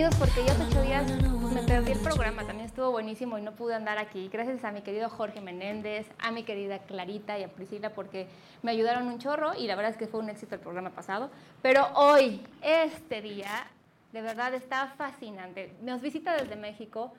[0.00, 1.04] Bienvenidos porque yo hace ocho días
[1.52, 4.30] me perdí el programa, también estuvo buenísimo y no pude andar aquí.
[4.32, 8.26] Gracias a mi querido Jorge Menéndez, a mi querida Clarita y a Priscila porque
[8.62, 11.30] me ayudaron un chorro y la verdad es que fue un éxito el programa pasado.
[11.60, 13.66] Pero hoy, este día,
[14.14, 15.74] de verdad está fascinante.
[15.82, 17.12] Nos visita desde México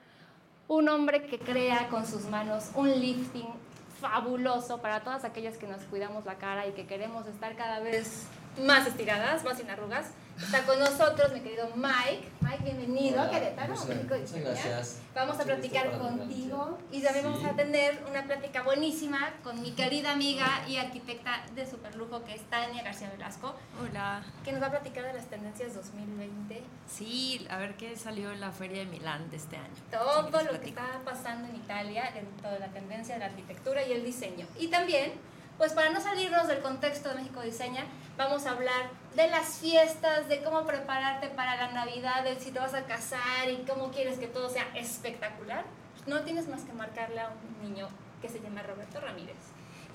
[0.67, 3.45] un hombre que crea con sus manos un lifting
[3.99, 8.25] fabuloso para todas aquellas que nos cuidamos la cara y que queremos estar cada vez
[8.65, 10.07] más estiradas, más sin arrugas.
[10.43, 12.27] Está con nosotros mi querido Mike.
[12.41, 14.99] Mike, bienvenido a Querétaro, Muchas- México muchas gracias.
[15.15, 17.45] Vamos a platicar contigo y también vamos Sí.
[17.47, 22.41] a tener una plática buenísima con mi querida amiga y arquitecta de superlujo que es
[22.49, 24.23] Tania García Velasco, Hola.
[24.43, 28.39] que nos va a platicar de las tendencias 2020 Sí, a ver qué salió en
[28.41, 29.69] la Feria de Milán de este año.
[29.91, 33.93] todo lo que está pasando en Italia dentro de la tendencia de la arquitectura y
[33.93, 34.45] el diseño.
[34.59, 35.13] Y también,
[35.61, 37.85] pues para no salirnos del contexto de México Diseña,
[38.17, 42.57] vamos a hablar de las fiestas, de cómo prepararte para la Navidad, de si te
[42.57, 45.63] vas a casar y cómo quieres que todo sea espectacular.
[46.07, 47.89] No tienes más que marcarle a un niño
[48.23, 49.35] que se llama Roberto Ramírez.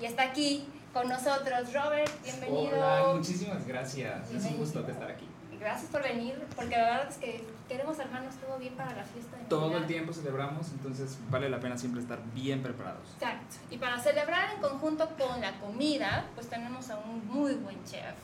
[0.01, 1.75] Y está aquí con nosotros.
[1.75, 2.77] Robert, bienvenido.
[2.77, 4.31] Hola, muchísimas gracias.
[4.31, 5.27] Es un gusto estar aquí.
[5.61, 9.37] Gracias por venir, porque la verdad es que queremos armarnos todo bien para la fiesta
[9.37, 9.81] de Todo Navidad.
[9.83, 13.09] el tiempo celebramos, entonces vale la pena siempre estar bien preparados.
[13.15, 13.57] Exacto.
[13.71, 18.15] Y para celebrar en conjunto con la comida, pues tenemos a un muy buen chef,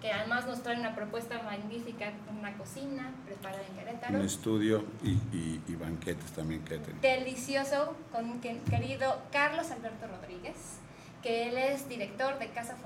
[0.00, 4.18] que además nos trae una propuesta magnífica, una cocina preparada en Querétaro.
[4.18, 7.00] Un estudio y, y- y banquetes también que tenemos.
[7.00, 10.56] Delicioso, con querido Carlos Alberto Rodríguez,
[11.22, 12.76] que él es director de Casa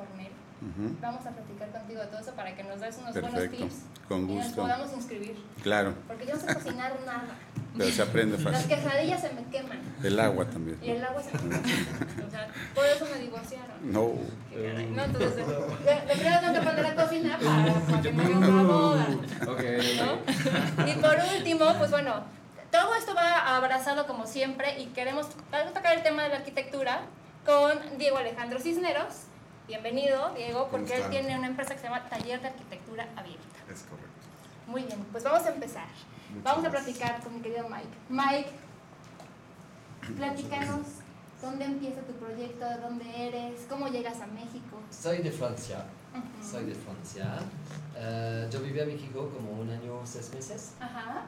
[0.60, 3.56] Ujú, Vamos a platicar contigo de todo eso para que nos des unos buenos Perfecto,
[3.64, 3.74] tips
[4.08, 4.62] con y nos gusto.
[4.62, 5.36] podamos inscribir.
[5.62, 7.28] Claro, Porque yo no sé cocinar nada.
[7.76, 8.68] pero se aprende Las fácil.
[8.68, 10.78] quesadillas se me queman El agua también.
[10.82, 11.58] y el agua se me quema.
[12.26, 13.68] O sea, por eso me divorciaron.
[13.92, 14.12] No,
[14.50, 18.12] Qué caray, No, entonces, de, de primero tengo que aprender a cocinar para, para que
[18.12, 19.06] me haga una boda.
[19.46, 19.62] Ok,
[19.98, 20.86] ¿no?
[20.88, 22.24] Y por último, pues bueno,
[22.72, 25.28] todo esto va abrazado como siempre y queremos
[25.72, 27.02] tocar el tema de la arquitectura
[27.46, 29.27] con Diego Alejandro Cisneros.
[29.68, 33.44] Bienvenido, Diego, porque él tiene una empresa que se llama Taller de Arquitectura Abierta.
[33.70, 34.08] es correcto.
[34.66, 35.88] Muy bien, pues vamos a empezar.
[36.42, 37.88] Vamos a platicar con mi querido Mike.
[38.08, 38.50] Mike,
[40.16, 40.86] platícanos
[41.42, 44.80] dónde empieza tu proyecto, de dónde eres, cómo llegas a México.
[44.90, 45.84] Soy de Francia.
[46.42, 47.38] Soy de Francia.
[47.94, 50.72] Eh, yo viví en México como un año, seis meses.
[50.80, 51.26] Ajá.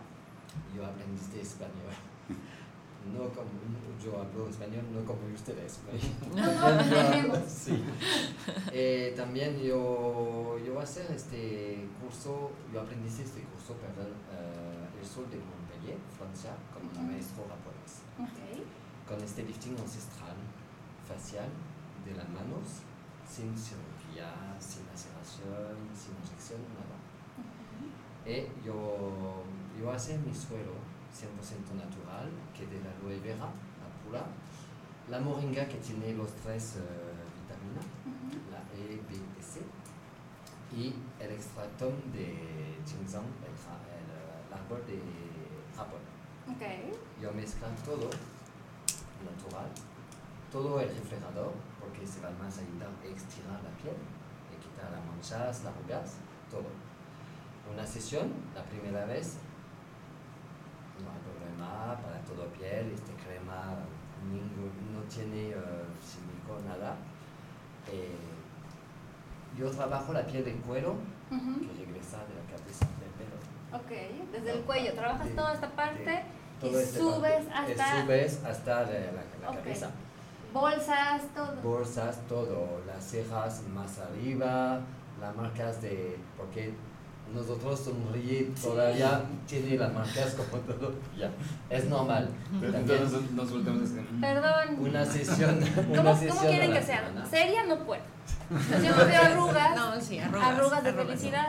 [0.75, 1.93] Yo aprendí español.
[3.07, 3.49] No como,
[4.03, 5.81] yo hablo español, no como ustedes.
[7.49, 7.83] Sí.
[8.73, 15.27] Eh, también yo, yo hacer este curso, yo aprendí este curso, perdón, eh, el sol
[15.31, 18.03] de Montpellier, Francia, como un maestro japonés.
[18.19, 19.09] Ok.
[19.09, 20.37] con este lifting ancestral
[21.09, 21.49] facial
[22.05, 22.85] de las manos,
[23.27, 24.31] sin cirugía,
[24.61, 26.97] sin laceración, sin inyección, nada.
[28.25, 29.43] Y yo,
[29.77, 30.75] yo voy a hacer mi suelo
[31.11, 34.25] 100% natural, que de la aloe vera, la pura,
[35.09, 36.81] la moringa que tiene los tres eh,
[37.43, 37.85] vitaminas,
[38.51, 39.61] la E, B y C,
[40.73, 44.07] y el extracto de ginseng, el, el,
[44.47, 45.01] el árbol de
[45.77, 45.99] Japón
[46.49, 46.63] Ok.
[47.21, 48.09] yo mezclar todo
[49.25, 49.69] natural,
[50.53, 53.97] todo el refrigerador, porque se va más a ayudar a estirar la piel,
[54.51, 56.15] y quitar las manchas, las arrugas,
[56.51, 56.67] todo.
[57.73, 59.37] Una sesión, la primera vez,
[61.63, 63.77] hay problema para toda piel, este crema
[64.93, 65.55] no tiene eh,
[66.03, 66.97] silicona, nada.
[67.91, 68.17] Eh,
[69.59, 70.93] yo trabajo la piel de cuero
[71.31, 71.61] Ujú.
[71.61, 73.37] que regresa de la cabeza del pelo.
[73.73, 76.25] Ok, desde el cuello, trabajas De- toda esta parte
[76.61, 77.73] de y este subes parte.
[77.73, 79.57] Hasta subes hasta la, la- la Ok.
[79.57, 79.91] cabeza.
[80.53, 81.55] bolsas, todo.
[81.63, 84.81] Bolsas, todo, las cejas más arriba,
[85.21, 86.75] las marcas de, porque
[87.35, 90.93] nosotros sonríe, todavía tiene las marcas como todo.
[91.17, 91.31] Ya,
[91.69, 92.29] es normal.
[92.63, 93.95] Entonces nos volteamos así.
[93.95, 94.21] mm.
[94.21, 94.77] Perdón.
[94.81, 95.61] una sesión.
[95.75, 97.27] ¿Cómo, una cómo sesión quieren a que sea?
[97.31, 98.03] Seria no puedo.
[98.51, 100.49] Yo me veo arrugas, No, sí, arrugas.
[100.49, 101.07] arrugas de arrugas.
[101.09, 101.49] felicidad.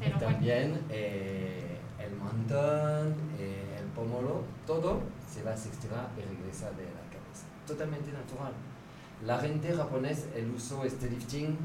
[0.00, 0.32] Pero bueno.
[0.32, 5.00] También eh, el montón, eh, el pómulo, todo
[5.32, 7.46] se va a extraer y regresa de la cabeza.
[7.66, 8.52] Totalmente natural.
[9.24, 11.56] La gente japonesa el uso este lifting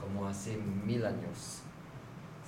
[0.00, 1.60] como hace mil años.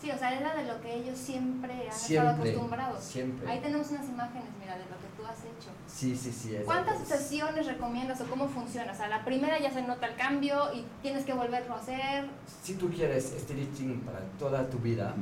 [0.03, 3.05] Sí, o sea, era de lo que ellos siempre han estado acostumbrados.
[3.05, 3.49] siempre.
[3.49, 5.71] Ahí tenemos unas imágenes, mira, de lo que tú has hecho.
[5.87, 6.57] Sí, sí, sí.
[6.57, 8.91] es- ¿Cuántas es- sesiones recomiendas o cómo funciona?
[8.91, 12.29] O sea, la primera ya se nota el cambio y tienes que volverlo a hacer.
[12.65, 15.15] Si tú quieres este lifting para toda tu vida,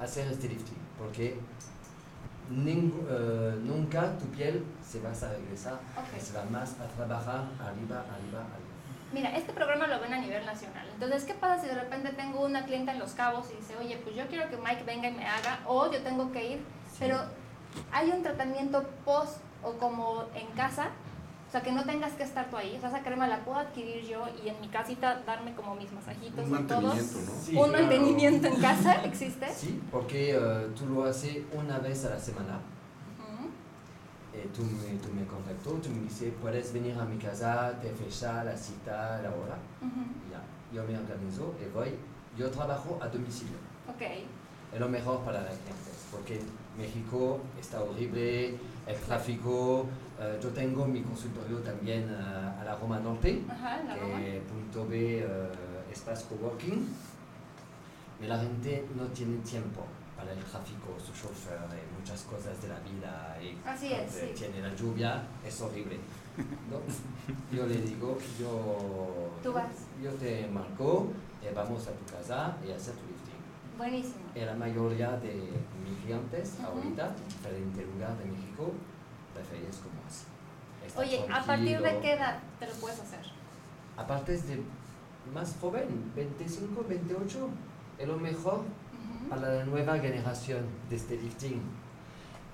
[0.00, 1.38] hacer este lifting, porque
[2.50, 5.78] ning- eh, nunca tu piel se va a regresar,
[6.20, 8.69] se va más a trabajar arriba, arriba, arriba.
[9.12, 10.86] Mira, este programa lo ven a nivel nacional.
[10.94, 13.96] Entonces, ¿qué pasa si de repente tengo una clienta en Los Cabos y dice, oye,
[14.02, 16.60] pues yo quiero que Mike venga y me haga, o yo tengo que ir,
[16.98, 17.18] pero
[17.92, 20.90] hay un tratamiento post o como en casa,
[21.48, 22.76] o sea, que no tengas que estar tú ahí.
[22.76, 25.90] O sea, esa crema la puedo adquirir yo y en mi casita darme como mis
[25.90, 26.80] masajitos Un y todo.
[26.82, 27.42] mantenimiento, ¿no?
[27.42, 27.72] Sí, un claro.
[27.82, 29.52] mantenimiento en casa existe.
[29.52, 32.60] Sí, porque eh, tú lo haces una vez a la semana.
[34.40, 37.90] Eh, tú, me, tú me contactó, tú me dices, puedes venir a mi casa, te
[37.90, 39.58] fecha la cita, la hora.
[40.30, 40.40] Ya,
[40.74, 41.94] yo me organizo y voy.
[42.38, 43.56] Yo trabajo a domicilio.
[43.88, 44.02] Ok.
[44.72, 46.40] Es lo mejor para las clientes, porque
[46.78, 48.54] México está horrible,
[48.86, 49.86] el tráfico.
[50.20, 54.18] eh, yo tengo mi consultorio también eh, a la Roma Norte, Ajá, la Roma.
[54.18, 55.26] que punto B,
[55.92, 56.88] espacio coworking.
[58.22, 59.82] Y la gente no tiene tiempo
[60.20, 63.38] para el tráfico, su chofer, y muchas cosas de la vida.
[63.42, 64.32] Y Así es, sí.
[64.36, 65.98] Tiene la lluvia, es horrible.
[66.70, 66.76] ¿no?
[67.56, 69.70] Yo le digo, yo, Tú vas.
[70.02, 71.08] yo te marco,
[71.42, 73.40] y vamos a tu casa y hacer tu lifting.
[73.76, 74.24] Buenísimo.
[74.34, 75.34] Y la mayoría de
[75.84, 76.66] mis clientes Ujú.
[76.68, 78.72] ahorita, en diferentes lugares de México,
[79.34, 80.24] preferís como así.
[80.86, 83.20] Está Oye, ¿a partir de qué edad te lo puedes hacer?
[83.96, 84.62] Aparte es de
[85.34, 87.48] más joven, 25, 28,
[87.98, 88.62] es lo mejor.
[89.30, 91.62] Para la nueva generación de este lifting.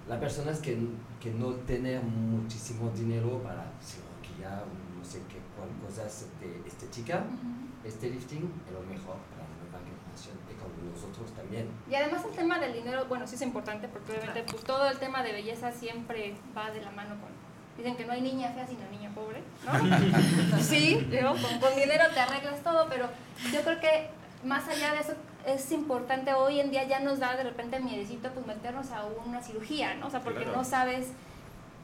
[0.07, 0.79] Las personas que,
[1.21, 5.41] que no tienen muchísimo dinero para cirugía o no sé qué
[5.83, 7.89] cosas de estética, Ujú.
[7.89, 11.67] este lifting es lo mejor para la nueva generación y con nosotros también.
[11.91, 14.99] Y además el tema del dinero, bueno, sí es importante porque obviamente pues, todo el
[14.99, 17.35] tema de belleza siempre va de la mano con...
[17.79, 20.59] Dicen que no hay niña fea sino niña pobre, ¿no?
[20.61, 23.09] sí, digo, con, con dinero te arreglas todo, pero
[23.53, 24.09] yo creo que
[24.47, 25.13] más allá de eso
[25.47, 29.43] es importante, hoy en día ya nos da de repente miedecito pues meternos a una
[29.43, 30.07] cirugía, ¿no?
[30.07, 30.59] O sea, porque Claro.
[30.59, 31.09] no sabes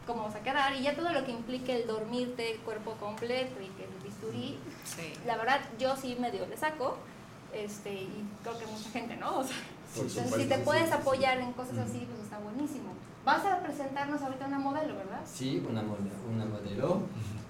[0.06, 3.66] cómo vas a quedar y ya todo lo que implique el dormirte cuerpo completo y
[3.68, 5.12] que el bisturí, Sí.
[5.26, 6.96] la verdad yo sí medio le saco,
[7.52, 9.38] este, y creo que mucha gente, ¿no?
[9.40, 9.56] O sea,
[9.94, 12.94] entonces, si te puedes apoyar en cosas así, pues está buenísimo.
[13.26, 15.20] Vas a presentarnos ahorita una modelo, ¿verdad?
[15.26, 17.02] Sí, una, mode- una modelo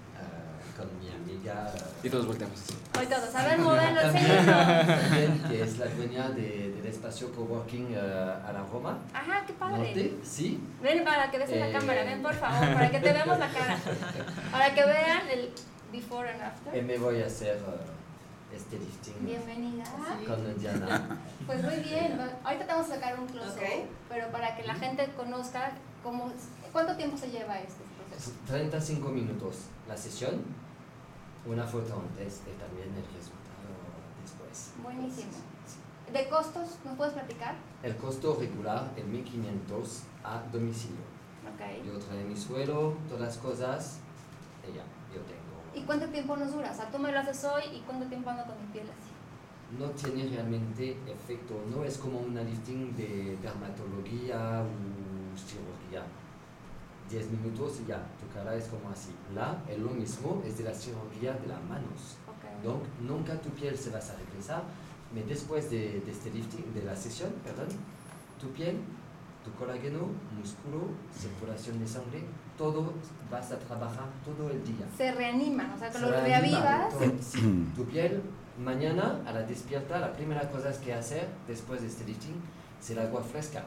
[0.87, 1.73] con mi amiga.
[2.03, 2.73] Y todos volteamos así.
[2.99, 7.97] Hoy todos, a ver, modelo, también, que es la dueña de- del espacio coworking eh,
[7.99, 8.99] a la Roma.
[9.13, 9.77] Ajá, qué padre.
[9.77, 10.59] Norte, sí.
[10.81, 11.73] Ven para que veas en la Eh.
[11.73, 13.77] cámara, ven por favor, para que te veamos la cara.
[14.51, 15.49] Para que vean el
[15.91, 16.83] before and Y after.
[16.83, 19.83] me voy a hacer eh, este lifting Bienvenida.
[20.27, 21.17] con Diana.
[21.47, 23.87] Pues muy bien, ahorita te vamos a sacar un close Ok.
[24.09, 25.71] pero para que la gente conozca
[26.03, 26.31] cómo,
[26.71, 28.31] cuánto tiempo se lleva este proceso.
[28.47, 29.55] 35 minutos
[29.87, 30.43] la sesión,
[31.45, 33.73] una foto antes y también el resultado
[34.21, 34.73] después.
[34.81, 35.31] Buenísimo.
[36.11, 37.55] ¿De costos nos puedes platicar?
[37.81, 41.03] El costo regular es 1500 a domicilio.
[41.53, 41.85] Ok.
[41.85, 43.99] Yo traigo mi suelo, todas las cosas,
[44.63, 44.83] y ya,
[45.13, 45.53] yo tengo.
[45.75, 46.71] ¿Y cuánto tiempo nos dura?
[46.71, 49.11] O sea, tú me lo haces hoy y cuánto tiempo ando con mi piel así.
[49.79, 56.03] No tiene realmente efecto, no es como una lifting de dermatología o cirugía.
[57.09, 59.11] 10 minutos y ya, tu cara es como así.
[59.35, 62.17] Là, es lo mismo, es de la cirugía de las manos.
[62.27, 62.63] Ok.
[62.63, 64.63] Donc, nunca tu piel se va a regresar,
[65.13, 67.67] pero después de, de este lifting, de la sesión, perdón,
[68.39, 68.77] tu piel,
[69.43, 70.07] tu colágeno,
[70.37, 72.23] músculo, circulación de sangre,
[72.57, 72.93] todo
[73.29, 74.85] vas a trabajar todo el día.
[74.97, 76.93] Se reaniman, o sea, que Se lo reanima reavivas.
[76.93, 77.11] todo.
[77.21, 78.21] Sí, tu piel,
[78.63, 82.35] mañana a la despierta, la primera cosa que hacer después de este lifting
[82.81, 83.65] es el agua fresca.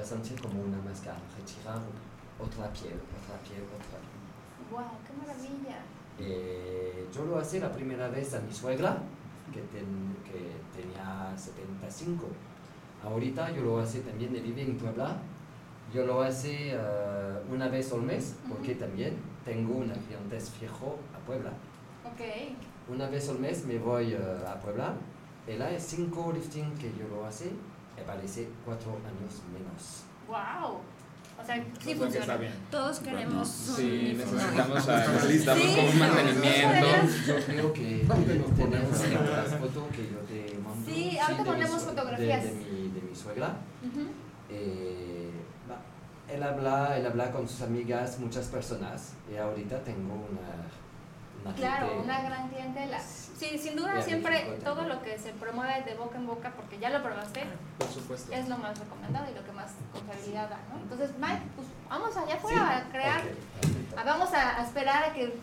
[0.00, 1.78] Sentir como una máscara, retirar
[2.40, 4.70] otra piel, otra piel, otra piel.
[4.70, 4.98] ¡Wow!
[5.06, 5.78] ¡Qué maravilla!
[6.18, 8.98] Eh, yo lo hice la primera vez a mi suegra,
[9.52, 12.26] que, ten- que tenía 75.
[13.04, 15.16] Ahorita yo lo hace también, él vive en Puebla.
[15.92, 16.78] Yo lo hace eh,
[17.50, 21.50] una vez al mes, porque también tengo una clientes fijo a Puebla.
[22.04, 22.20] Ok.
[22.88, 24.94] Una vez al mes me voy eh, a Puebla
[25.46, 27.50] Él hay cinco lifting que yo lo hace,
[27.96, 30.04] me parece cuatro años menos.
[30.28, 30.78] ¡Wow!
[31.40, 32.38] O sea, sí O sea que funciona.
[32.70, 35.76] Todos queremos Sí, necesitamos, a- necesitamos Sí.
[35.76, 36.86] como un mantenimiento.
[37.26, 38.06] Yo creo que
[38.56, 40.86] tenemos las fotos que yo te mando.
[40.90, 42.44] Sí, ahorita mi ponemos fotografías.
[42.44, 43.56] De, de mi, de mi suegra.
[43.82, 44.06] Ujú.
[44.50, 45.30] Eh,
[45.70, 45.76] va,
[46.32, 50.68] él, habla, él habla con sus amigas, muchas personas, y ahorita tengo una,
[51.44, 52.98] una Claro, gente- una gran clientela.
[53.38, 56.78] Sí, sin duda Ya, siempre todo lo que se promueve de boca en boca, porque
[56.78, 57.42] ya lo probaste,
[57.78, 58.32] Por supuesto.
[58.32, 60.80] es lo más recomendado y lo que más confiabilidad da, ¿no?
[60.80, 63.22] Entonces, Mike, pues vamos allá afuera a crear.
[63.96, 65.34] Ah, vamos a, a esperar a que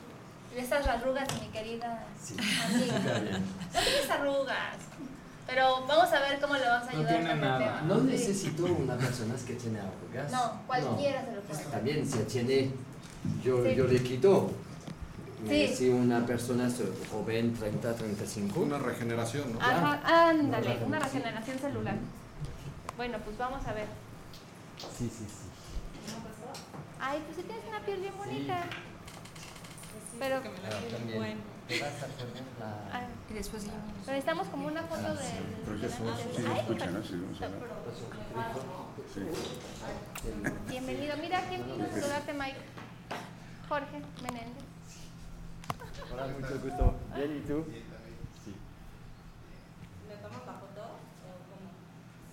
[0.56, 2.36] estas arrugas de mi querida Sí.
[2.66, 3.00] amiga.
[3.74, 4.78] No tienes arrugas,
[5.46, 7.58] pero vamos a ver cómo le vas a No ayudar tiene con el nada.
[7.60, 7.82] tema.
[7.82, 8.06] No Sí.
[8.08, 10.32] necesito una persona que tiene arrugas.
[10.32, 11.72] No, cualquiera se lo puede hacer.
[11.72, 12.72] También si tiene,
[13.44, 13.76] yo, Sí.
[13.76, 14.52] yo le quito.
[15.48, 15.54] Sí.
[15.64, 16.82] Eh, Si una persona es
[17.12, 18.60] joven, 30, 35.
[18.60, 19.62] Una regeneración, ¿no?
[19.62, 21.06] Ajá, ándale, una sí.
[21.18, 21.96] regeneración celular.
[22.98, 23.88] Bueno, pues vamos a ver.
[24.98, 25.50] Sí, sí, sí.
[27.00, 28.64] Ay, pues si tienes una piel bien bonita.
[30.20, 30.50] Pero, Ahora
[30.92, 31.38] también.
[31.70, 32.90] Te vas a poner la...
[32.92, 33.70] ah, Y después sí.
[34.04, 35.30] pero necesitamos como una foto de...
[35.66, 35.98] Creo que eso
[36.36, 37.04] sí lo escuchan, ¿no?
[37.04, 37.60] Sí, vamos a ver.
[39.14, 39.22] Sí.
[40.68, 41.16] Bienvenido.
[41.22, 42.58] Mira, ¿quién vino a saludarte, Mike?
[43.70, 44.64] Jorge Menéndez.
[46.12, 46.94] Hola, mucho gusto.
[47.16, 47.66] Bien, ¿y tú?
[48.44, 48.56] Sí.
[50.10, 51.70] ¿Le tomas la foto o cómo?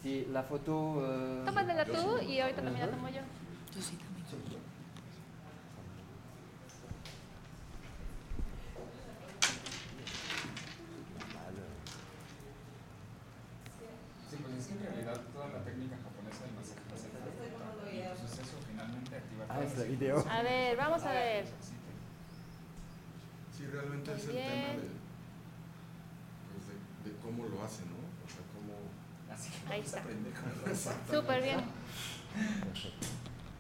[0.02, 1.04] Sí, la foto...
[1.06, 3.20] eh, Tómatela tú y ahorita también la tomo yo.
[3.74, 4.16] Yo sí también.
[14.30, 17.94] Sí, pues es que en realidad toda la técnica japonesa del masaje facial es perfecta.
[17.94, 20.24] Y pues es eso, finalmente activar Ah, es la.
[20.28, 21.44] A ver, vamos a ver.
[23.66, 24.46] Sí, realmente Muy es el bien.
[24.46, 24.88] tema de,
[26.52, 27.96] pues, de, de cómo lo hace, ¿no?
[28.24, 28.74] O sea, cómo
[29.32, 30.02] Así que Ahí está.
[31.10, 31.60] Súper bien.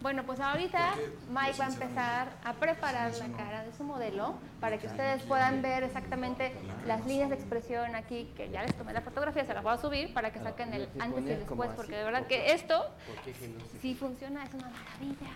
[0.00, 0.94] Bueno, pues ahorita
[1.30, 5.62] Mike va a empezar a preparar la cara de su modelo para que ustedes puedan
[5.62, 6.52] ver exactamente
[6.86, 9.78] las líneas de expresión aquí, que ya les tomé la fotografía, se las voy a
[9.78, 13.16] subir para que saquen el antes y el después, porque de verdad que esto ¿Por
[13.24, 15.32] qué que no se- sí funciona, es una maravilla.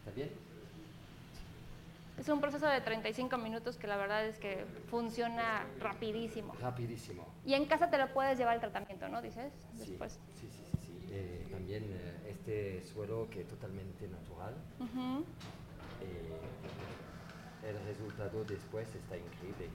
[0.00, 0.30] ¿Está bien?
[2.22, 6.54] Es un proceso de 35 minutos que la verdad es que funciona rapidísimo.
[6.60, 7.26] Rapidísimo.
[7.44, 9.20] Y en casa te lo puedes llevar al tratamiento, ¿no?
[9.20, 10.20] Dices, después.
[10.40, 10.78] sí, sí, sí.
[10.86, 11.08] sí.
[11.10, 14.54] Eh, también eh, este suelo que es totalmente natural,
[16.00, 19.68] eh, el resultado después está increíble.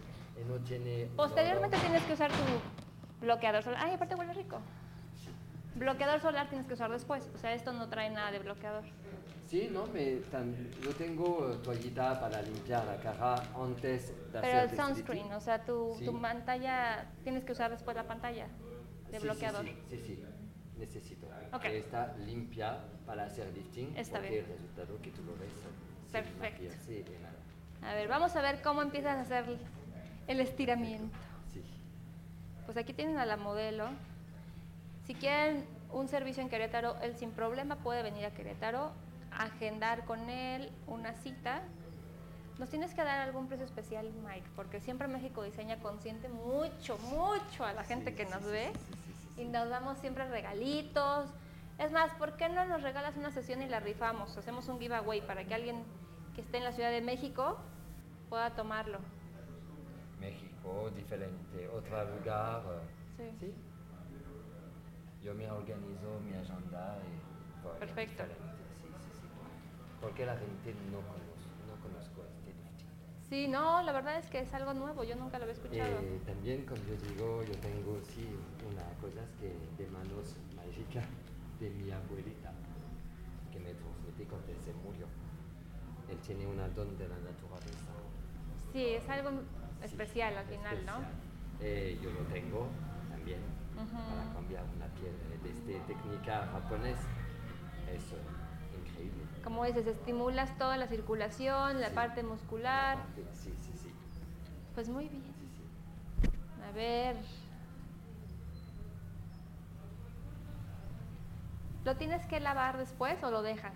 [0.47, 1.09] No tiene...
[1.17, 3.81] Posteriormente no- tienes que usar tu bloqueador solar.
[3.83, 4.59] Ay, aparte huele rico.
[5.75, 7.29] Bloqueador solar tienes que usar después.
[7.35, 8.85] O sea, esto no trae nada de bloqueador.
[9.47, 14.63] Sí, no, me, tam- yo tengo toallita para limpiar la cara antes de Pero hacer
[14.63, 16.05] el el sunscreen, o sea, tu, Sí.
[16.05, 18.47] tu pantalla, tienes que usar después la pantalla
[19.09, 19.63] de Sí, bloqueador.
[19.63, 20.23] Sí, sí, sí,
[20.77, 21.27] necesito.
[21.53, 21.61] Ok.
[21.61, 23.95] Que está limpia para hacer lifting.
[23.95, 24.45] Está porque bien.
[24.45, 25.49] el resultado que tú lo ves
[26.11, 26.73] Perfecto.
[27.83, 29.45] A ver, vamos a ver cómo empiezas a hacer
[30.27, 31.17] el estiramiento.
[31.53, 31.61] Sí.
[32.65, 33.87] Pues aquí tienen a la modelo.
[35.05, 38.91] Si quieren un servicio en Querétaro, él sin problema puede venir a Querétaro,
[39.31, 41.61] agendar con él una cita.
[42.59, 47.63] Nos tienes que dar algún precio especial, Mike, porque siempre México Diseña consiente mucho, mucho
[47.65, 48.71] a la gente que nos ve
[49.37, 51.29] y nos damos siempre regalitos.
[51.77, 54.35] Es más, ¿por qué no nos regalas una sesión y la rifamos?
[54.35, 55.83] Hacemos un giveaway para que alguien
[56.35, 57.59] que esté en la Ciudad de México
[58.29, 58.97] pueda tomarlo.
[60.19, 62.63] México, diferente, otro lugar.
[63.39, 63.53] Sí.
[65.23, 68.23] Yo me organizo mi agenda y Perfecto.
[68.23, 68.56] diferente.
[70.01, 72.87] Porque la gente no conozco, no conozco este lifting.
[73.29, 75.99] Sí, no, la verdad es que es algo nuevo, yo nunca lo había escuchado.
[75.99, 78.27] Eh, también, como yo digo, yo tengo sí
[78.71, 79.51] una cosa que
[79.81, 81.05] de manos mágicas
[81.59, 82.53] de mi abuelita
[83.51, 85.07] que me transmití cuando se murió.
[86.09, 87.91] Él tiene una don de la naturaleza.
[88.71, 90.93] Sí, es algo Sí, especial al final, ¿no?
[90.93, 91.13] especial.
[91.59, 92.67] Eh, yo lo tengo
[93.09, 93.39] también
[93.75, 94.09] Ujú.
[94.09, 95.11] para cambiar una piel
[95.43, 96.99] de esta técnica japonés.
[97.91, 98.15] Eso,
[98.79, 99.26] increíble.
[99.43, 101.95] Como dices, estimulas toda la circulación, la Sí.
[101.95, 102.97] parte muscular.
[103.33, 103.91] Sí, sí, sí.
[104.75, 105.23] Pues muy bien.
[105.23, 106.61] sí, sí.
[106.67, 107.15] A ver.
[111.85, 113.73] ¿Lo tienes que lavar después o lo dejas?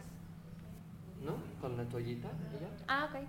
[1.22, 1.36] ¿No?
[1.62, 2.70] Con la toallita y ya.
[2.88, 3.22] Ah, ok.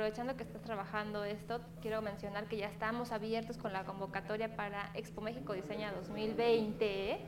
[0.00, 4.90] Aprovechando que estás trabajando esto, quiero mencionar que ya estamos abiertos con la convocatoria para
[4.94, 7.20] Expo México Diseña 2020.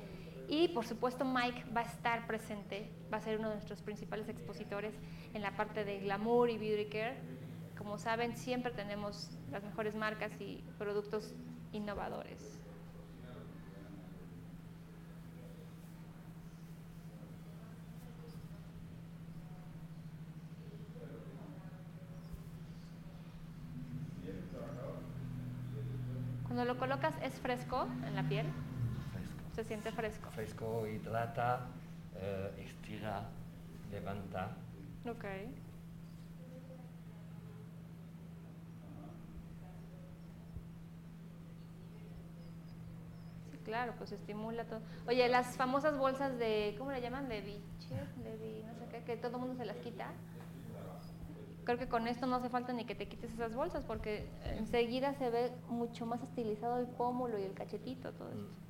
[0.49, 4.27] Y por supuesto Mike va a estar presente, va a ser uno de nuestros principales
[4.31, 4.95] expositores
[5.35, 7.17] en la parte de glamour y beauty care.
[7.77, 11.35] Como saben, siempre tenemos las mejores marcas y productos
[11.73, 12.63] innovadores.
[26.53, 28.45] Cuando lo colocas, ¿es fresco en la piel?
[29.13, 29.55] Fresco.
[29.55, 30.29] Se siente fresco.
[30.33, 31.69] Fresco, hidrata,
[32.17, 33.23] eh, estira,
[33.93, 34.51] levanta.
[35.09, 35.25] Ok.
[43.53, 44.81] Sí, claro, pues estimula todo.
[45.07, 47.29] Oye, las famosas bolsas de, ¿cómo le llaman?
[47.29, 47.63] Levi,
[48.25, 50.09] Levi, no sé qué, que todo el mundo se las quita.
[51.65, 54.29] Creo que con esto no hace falta ni que te quites esas bolsas porque
[54.59, 58.63] enseguida se ve mucho más estilizado el pómulo y el cachetito, todo esto.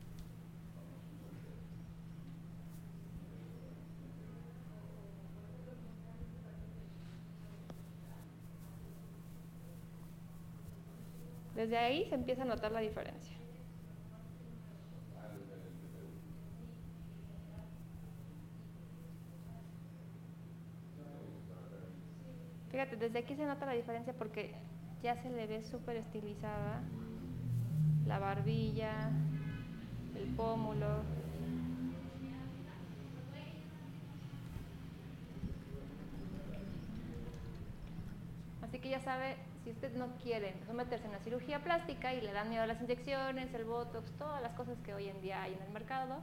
[11.54, 13.41] Desde ahí se empieza a notar la diferencia.
[22.82, 24.56] Fíjate, desde aquí se nota la diferencia porque
[25.04, 26.82] ya se le ve súper estilizada
[28.08, 29.08] la barbilla,
[30.16, 31.04] el pómulo.
[38.62, 42.32] Así que ya sabe, si usted no quiere someterse a una cirugía plástica y le
[42.32, 45.54] dan miedo a las inyecciones, el botox, todas las cosas que hoy en día hay
[45.54, 46.16] en el mercado,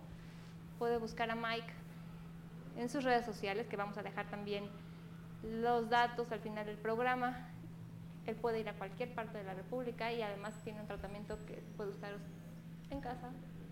[0.78, 1.72] puede buscar a Mike
[2.76, 4.66] en sus redes sociales, que vamos a dejar también
[5.44, 7.48] los datos al final del programa.
[8.26, 11.56] Él puede ir a cualquier parte de la República y además tiene un tratamiento que
[11.78, 12.14] puede usar
[12.92, 13.30] en casa,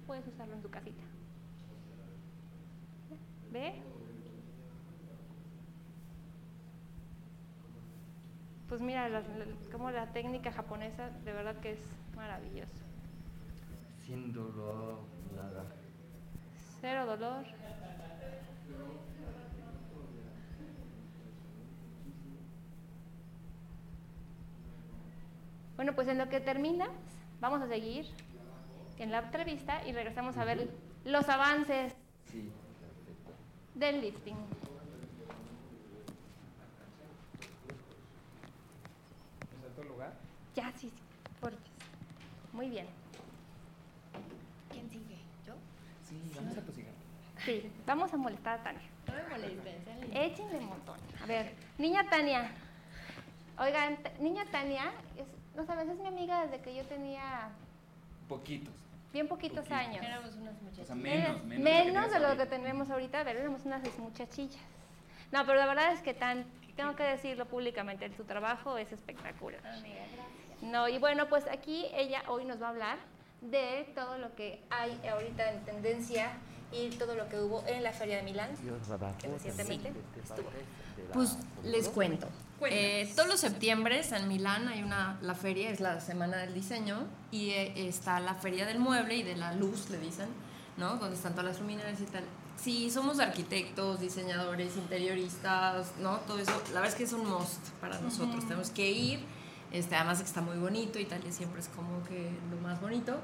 [0.08, 1.04] puedes usarlo en tu casita.
[3.52, 3.82] ¿Ve?
[8.68, 11.80] Pues mira, la- la- como la técnica japonesa de verdad que es
[12.16, 12.74] maravilloso.
[14.06, 15.00] Sin dolor,
[15.36, 15.66] nada.
[16.82, 17.46] Cero dolor.
[25.78, 26.90] Bueno, pues en lo que termina,
[27.40, 28.08] vamos a seguir
[28.98, 30.68] en la entrevista y regresamos a ver
[31.06, 31.94] los avances
[32.32, 32.50] Sí,
[33.76, 34.36] del lifting.
[39.54, 40.14] ¿Es a tu lugar?
[40.56, 40.96] Ya, sí, sí,
[41.40, 41.60] porfis.
[42.52, 42.88] Muy bien.
[44.72, 45.20] ¿Quién sigue?
[45.46, 45.54] ¿Yo?
[46.04, 46.98] Sí, vamos a tu cigarro.
[47.46, 48.82] Sí, vamos a molestar a Tania.
[49.08, 49.66] No me lindos.
[50.12, 50.98] Échenle un montón.
[51.22, 52.52] A ver, niña Tania.
[53.60, 57.50] Oigan, niña Tania, es, no sabes, es mi amiga desde que yo tenía
[58.30, 58.74] Poquitos.
[59.12, 59.76] bien poquitos Poquito.
[59.76, 60.06] años.
[60.06, 60.88] Éramos unas O muchachas.
[60.88, 61.64] sea, menos, menos.
[61.64, 64.62] menos de lo lo que tenemos ahorita, pero éramos unas muchachillas.
[65.32, 69.66] No, pero la verdad es que tan, tengo que decirlo públicamente, su trabajo es espectacular.
[69.66, 70.62] Amiga, gracias.
[70.62, 72.98] No, y bueno, pues aquí ella hoy nos va a hablar
[73.42, 76.32] de todo lo que hay ahorita en tendencia
[76.72, 78.50] y todo lo que hubo en la Feria de Milán,
[79.20, 80.50] que recientemente estuvo.
[81.14, 82.28] Pues les cuento.
[82.66, 87.06] Eh, todos los septiembre en Milán hay una, la feria, es la semana del diseño,
[87.32, 90.28] y eh, está la feria del mueble y de la luz, le dicen,
[90.76, 90.96] ¿no?
[90.96, 92.24] Donde están todas las luminarias y tal.
[92.58, 96.18] Si somos arquitectos, diseñadores, interioristas, ¿no?
[96.22, 98.44] Todo eso, la verdad es que es un must para nosotros.
[98.46, 99.20] Tenemos que ir,
[99.72, 103.16] este, además de que está muy bonito, Italia siempre es como que lo más bonito.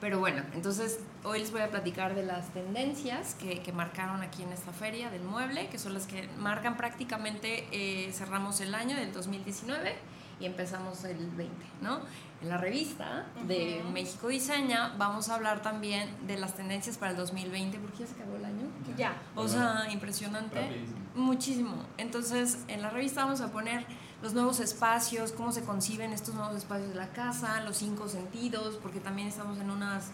[0.00, 4.42] Pero bueno, entonces hoy les voy a platicar de las tendencias que, que marcaron aquí
[4.42, 8.96] en esta feria del mueble, que son las que marcan prácticamente, eh, cerramos el año
[8.96, 9.96] del 2019
[10.40, 12.00] y empezamos el 20, ¿no?
[12.40, 17.16] En la revista de México Diseña vamos a hablar también de las tendencias para el
[17.16, 18.68] 2020, porque ya se acabó el año.
[18.96, 19.20] Ya.
[19.34, 20.60] O sea, impresionante.
[20.60, 20.98] Rapidísimo.
[21.16, 21.84] Muchísimo.
[21.96, 23.84] Entonces, en la revista vamos a poner
[24.22, 28.78] los nuevos espacios, cómo se conciben estos nuevos espacios de la casa, los cinco sentidos,
[28.82, 30.10] porque también estamos en unas,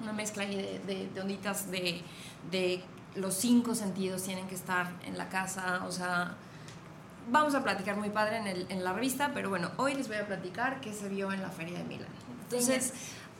[0.00, 2.02] una mezcla de, de, de onditas de,
[2.50, 2.82] de
[3.14, 6.36] los cinco sentidos tienen que estar en la casa, o sea,
[7.30, 10.16] vamos a platicar muy padre en, el, en la revista, pero bueno, hoy les voy
[10.16, 12.08] a platicar qué se vio en la Feria de Milán.
[12.42, 12.92] Entonces,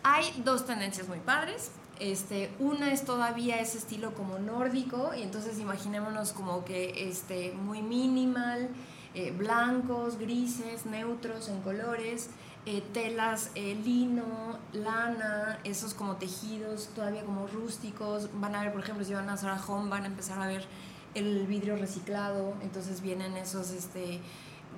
[0.03, 1.71] hay dos tendencias muy padres.
[2.01, 7.83] Este, una es todavía ese estilo como nórdico, y entonces imaginémonos como que este, muy
[7.83, 8.69] minimal,
[9.14, 12.31] eh, blancos, grises, neutros en colores,
[12.66, 18.29] eh, telas, eh, lino, lana, esos como tejidos todavía como rústicos.
[18.40, 20.66] Van a ver, por ejemplo, si van a Zara Home, van a empezar a ver
[21.14, 24.20] el vidrio reciclado, entonces vienen esos este,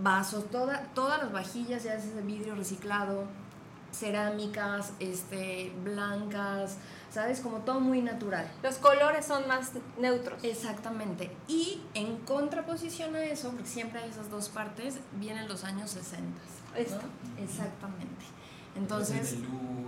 [0.02, 3.24] vasos, toda, todas las vajillas ya es de vidrio reciclado,
[3.92, 6.76] cerámicas, este, blancas,
[7.16, 7.40] ¿sabes?
[7.40, 8.46] Como todo muy natural.
[8.62, 10.38] Los colores son más neutros.
[10.44, 11.34] Exactamente.
[11.48, 16.20] Y en contraposición a eso, porque siempre hay esas dos partes, vienen los años 60.
[16.20, 16.76] ¿no?
[16.78, 17.00] Esto.
[17.42, 18.24] Exactamente.
[18.76, 19.36] Entonces,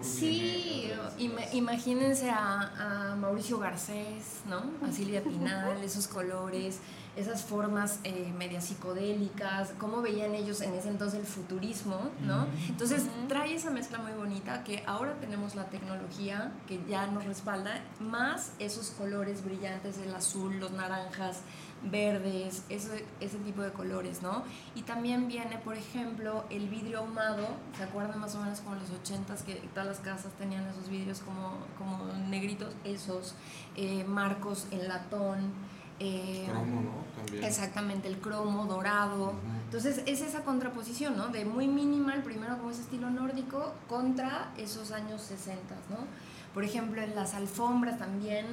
[0.01, 4.63] sí, ima- imagínense a, a Mauricio Garcés, ¿no?
[4.87, 6.79] A Silvia Pinal, esos colores,
[7.19, 12.47] esas formas eh, medias psicodélicas, cómo veían ellos en ese entonces el futurismo, ¿no?
[12.69, 17.83] Entonces trae esa mezcla muy bonita que ahora tenemos la tecnología que ya nos respalda,
[18.01, 21.43] más esos colores brillantes, el azul, los naranjas,
[21.83, 24.43] verdes, ese, ese tipo de colores, ¿no?
[24.75, 28.83] Y también viene, por ejemplo, el vidrio ahumado, ¿se acuerdan más o menos como en
[28.83, 32.75] los 80s que todas las casas tenían esos vidrios como, como negritos?
[32.85, 33.35] Esos,
[33.77, 35.53] eh, marcos en latón.
[36.01, 36.91] Eh, Cromo, ¿no?
[37.25, 37.45] También.
[37.45, 39.35] Exactamente, el cromo dorado.
[39.65, 41.29] Entonces es esa contraposición, ¿no?
[41.29, 45.97] De muy minimal, primero como ese estilo nórdico, contra esos años 60, ¿no?
[46.55, 48.47] Por ejemplo, en las alfombras también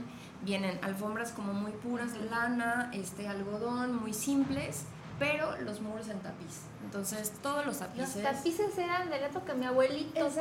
[0.43, 4.83] vienen alfombras como muy puras, lana, este, algodón, muy simples,
[5.17, 6.63] pero los muros en tapiz.
[6.83, 8.21] Entonces todos los Los tapices...
[8.23, 10.31] tapices eran de la época de mi abuelito tan, o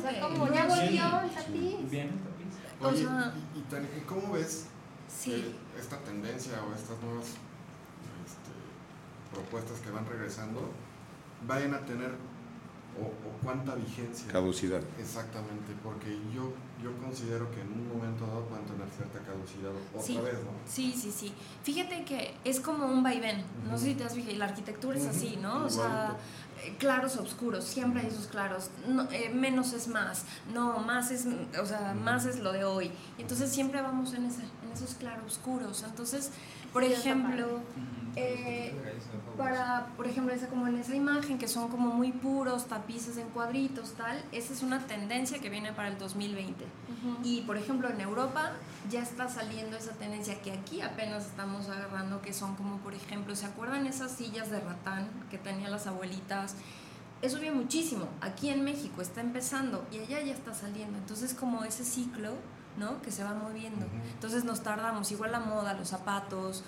[0.00, 0.20] sea, Exactamente.
[0.20, 1.90] como ya volvió el tapiz.
[1.90, 2.80] Bien, el tapiz.
[2.80, 4.66] o Oye, sea- y, y cómo ves
[5.06, 5.54] Sí.
[5.78, 7.26] Esta tendencia o estas nuevas
[8.26, 8.52] este,
[9.32, 10.70] propuestas que van regresando
[11.46, 12.12] vayan a tener
[12.96, 14.28] o, o cuánta vigencia?
[14.30, 14.80] Caducidad.
[15.00, 20.02] Exactamente, porque yo, yo considero que en un momento dado pueden tener cierta caducidad otra
[20.02, 20.16] Sí.
[20.18, 20.50] vez, ¿no?
[20.64, 21.34] Sí, sí, sí.
[21.64, 23.44] Fíjate que es como un vaivén.
[23.68, 25.64] No sé si te has fijado, la arquitectura es así, ¿no?
[25.64, 26.16] O sea,
[26.62, 28.70] eh, claros oscuros, siempre hay esos claros.
[28.86, 30.24] No, eh, menos es más.
[30.54, 31.26] No, más es,
[31.60, 32.92] o sea, más es lo de hoy.
[33.18, 34.42] Entonces siempre vamos en, ese,
[34.74, 35.82] esos claroscuros.
[35.84, 36.30] Entonces,
[36.72, 37.60] por Sí, ejemplo,
[38.16, 38.74] eh,
[39.36, 43.28] para, por ejemplo, esa, como en esa imagen que son como muy puros, tapices en
[43.28, 46.64] cuadritos, tal, esa es una tendencia que viene para el 2020.
[47.22, 48.52] Y por ejemplo en Europa
[48.90, 53.36] ya está saliendo esa tendencia que aquí apenas estamos agarrando, que son como por ejemplo,
[53.36, 56.54] ¿se acuerdan esas sillas de ratán que tenían las abuelitas?
[57.20, 58.06] Eso viene muchísimo.
[58.20, 60.98] Aquí en México está empezando y allá ya está saliendo.
[60.98, 62.32] Entonces como ese ciclo,
[62.76, 63.00] ¿no?
[63.02, 63.86] Que se va moviendo.
[64.14, 66.62] Entonces nos tardamos, igual la moda, los zapatos,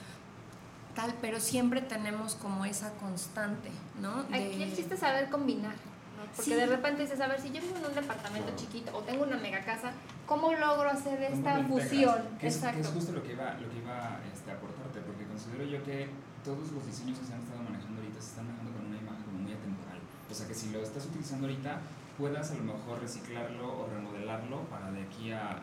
[0.95, 4.21] tal, pero siempre tenemos como esa constante, ¿no?
[4.33, 5.75] Aquí De- el chiste es saber combinar.
[6.17, 6.23] ¿no?
[6.35, 6.55] Porque Sí.
[6.55, 9.37] de repente dices, a ver, si yo vivo en un departamento chiquito o tengo una
[9.37, 9.93] mega casa,
[10.27, 12.17] ¿cómo logro hacer ¿Cómo esta fusión?
[12.41, 12.81] Que es, que Exacto.
[12.81, 16.09] es justo lo que iba, lo que iba este, a aportarte, porque considero yo que
[16.43, 19.23] todos los diseños que se han estado manejando ahorita se están manejando con una imagen
[19.25, 19.99] como muy atemporal.
[20.31, 21.81] O sea que si lo estás utilizando ahorita,
[22.17, 25.59] puedas a lo mejor reciclarlo o remodelarlo para de aquí a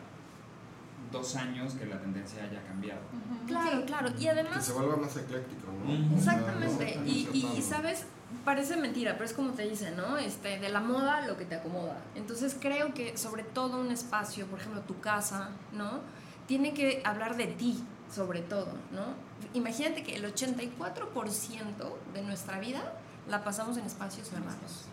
[1.12, 3.00] dos años que la tendencia haya cambiado.
[3.46, 4.08] Claro, claro.
[4.18, 6.16] Y Que además se vuelva más ecléctico, ¿no?
[6.16, 6.96] O sea, Exactamente.
[6.96, 8.04] no- Y, y, y, sabes,
[8.44, 10.16] parece mentira, pero es como te dicen, ¿no?
[10.18, 11.98] Este, de la moda lo que te acomoda.
[12.16, 16.00] Entonces creo que sobre todo un espacio, por ejemplo tu casa, ¿no?
[16.48, 19.14] Tiene que hablar de ti, sobre todo, ¿no?
[19.54, 22.92] Imagínate que el 84% de nuestra vida
[23.28, 24.86] la pasamos en espacios cerrados.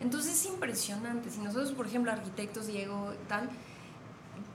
[0.00, 1.30] Entonces es impresionante.
[1.30, 3.48] Si nosotros, por ejemplo, arquitectos, Diego, tal,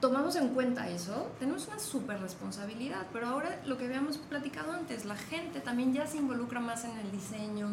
[0.02, 3.06] tomamos en cuenta eso, tenemos una súper responsabilidad.
[3.14, 6.98] Pero ahora lo que habíamos platicado antes, la gente también ya se involucra más en
[6.98, 7.70] el diseño.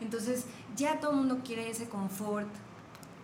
[0.00, 0.44] Entonces
[0.76, 2.48] ya todo el mundo quiere ese confort.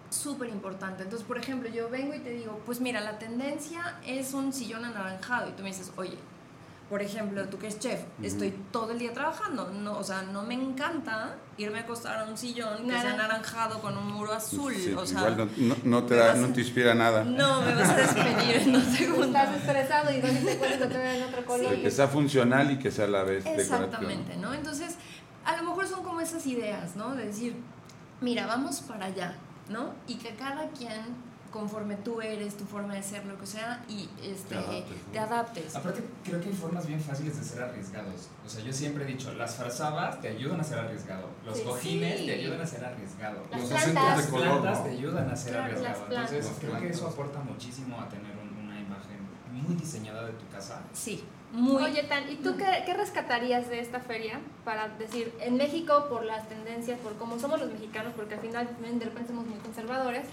[0.08, 1.02] Súper importante.
[1.02, 4.84] Entonces, por ejemplo, yo vengo y te digo, pues mira, la tendencia es un sillón
[4.84, 5.50] anaranjado.
[5.50, 6.16] Y tú me dices, oye,
[6.94, 9.68] por ejemplo, tú que es chef, estoy todo el día trabajando.
[9.72, 13.24] No, o sea, no me encanta irme a acostar a un sillón que sea Naranja.
[13.24, 14.72] anaranjado con un muro azul.
[14.72, 15.50] Sí, o sea, igual
[15.82, 17.24] no, te me da, vas no a- te inspira nada.
[17.24, 19.26] no, me vas a despedir en dos segundos.
[19.26, 21.74] Estás estresado y no te puedes en otro color.
[21.82, 23.74] Que sea funcional y que sea a la vez decorativo.
[23.74, 24.54] Exactamente, ¿no?
[24.54, 24.94] Entonces,
[25.44, 27.16] a lo mejor son como esas ideas, ¿no?
[27.16, 27.56] De decir,
[28.20, 29.36] mira, vamos para allá,
[29.68, 29.94] ¿no?
[30.06, 31.02] Y que cada quien,
[31.58, 35.12] conforme tú eres, tu forma de ser, lo que sea, y este, Te adaptes, ¿no?
[35.12, 35.76] te adaptes.
[35.76, 38.28] Aparte, creo que hay formas bien fáciles de ser arriesgados.
[38.44, 41.28] O sea, yo siempre he dicho, las frazabas te ayudan a ser arriesgado.
[41.46, 41.62] Los Sí.
[41.64, 42.26] cojines Sí.
[42.26, 43.38] te ayudan a ser arriesgado.
[43.52, 44.24] Las Los plantas.
[44.26, 44.84] de color, plantas ¿no?
[44.84, 45.98] te ayudan a ser Claro, arriesgado.
[46.00, 46.32] las plantas.
[46.32, 47.12] Entonces, creo que eso plantas.
[47.14, 49.18] aporta muchísimo a tener un- una imagen
[49.52, 50.82] muy diseñada de tu casa.
[50.92, 51.84] Sí, muy...
[51.84, 56.24] Oye, Tan, ¿y tú qué, qué rescatarías de esta feria para decir, en México, por
[56.24, 60.26] las tendencias, por cómo somos los mexicanos, porque al final de repente somos muy conservadores,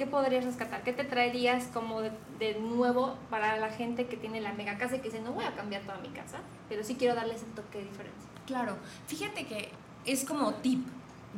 [0.00, 0.82] ¿qué podrías rescatar?
[0.82, 5.00] ¿Qué te traerías como de, nuevo para la gente que tiene la mega casa y
[5.00, 6.38] que dice, no voy a cambiar toda mi casa,
[6.70, 8.18] pero sí quiero darle ese toque diferente?
[8.46, 9.68] Claro, fíjate que
[10.06, 10.86] es como tip.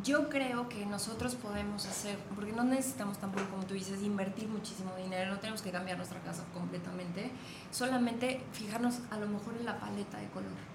[0.04, 4.94] Yo creo que nosotros podemos hacer, porque no necesitamos tampoco, como tú dices, invertir muchísimo
[4.94, 7.32] dinero, no tenemos que cambiar nuestra casa completamente,
[7.72, 10.71] solamente fijarnos a lo mejor en la paleta de color.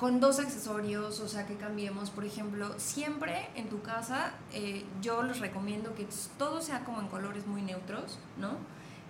[0.00, 2.08] Con dos accesorios, o sea, que cambiemos.
[2.08, 6.08] Por ejemplo, siempre en tu casa eh, yo les recomiendo que
[6.38, 8.56] todo sea como en colores muy neutros, ¿no?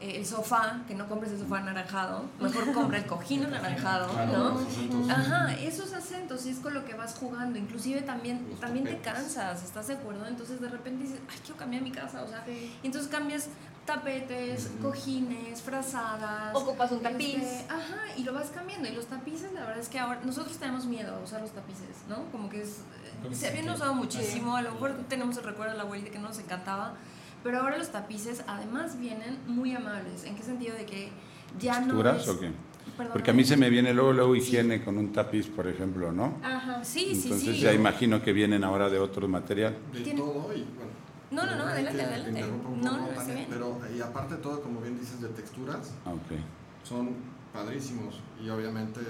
[0.00, 4.54] Eh, el sofá, que no compres el sofá anaranjado, mejor compra el cojín anaranjado, ¿no?
[4.54, 5.10] Los acentos.
[5.10, 7.58] Ajá, esos acentos, y es con lo que vas jugando.
[7.58, 10.26] Inclusive también, Los también te cansas, ¿estás de acuerdo?
[10.26, 13.48] Entonces de repente dices, ay, quiero cambiar mi casa, o sea, y entonces cambias
[13.84, 16.54] tapetes, cojines, frazadas.
[16.54, 17.36] Ocupas un tapiz.
[17.36, 18.88] este, ajá, y lo vas cambiando.
[18.88, 21.96] Y los tapices, la verdad es que ahora nosotros tenemos miedo a usar los tapices,
[22.08, 22.24] ¿no?
[22.30, 22.82] Como que es,
[23.22, 26.18] Como se habían usado muchísimo, a lo mejor tenemos el recuerdo de la abuelita que
[26.18, 26.94] no nos encantaba,
[27.42, 30.24] pero ahora los tapices además vienen muy amables.
[30.24, 30.74] ¿En qué sentido?
[30.76, 31.10] De que
[31.58, 32.50] ya no ¿Texturas o qué?
[32.96, 33.12] Perdón.
[33.12, 36.38] Porque a mí se me viene luego, luego higiene con un tapiz, por ejemplo, ¿no?
[36.42, 37.60] Ajá, sí, sí, Entonces sí.
[37.60, 39.76] ya imagino que vienen ahora de otro material.
[39.92, 40.90] De Tiene- todo y bueno.
[41.30, 42.24] No, no, no, adelante, adelante.
[42.32, 43.46] te interrumpa un No, poco, no, bien.
[43.48, 46.38] Pero, y aparte de todo, como bien dices, de texturas, Ah, ok.
[46.82, 47.10] son
[47.52, 49.00] padrísimos y obviamente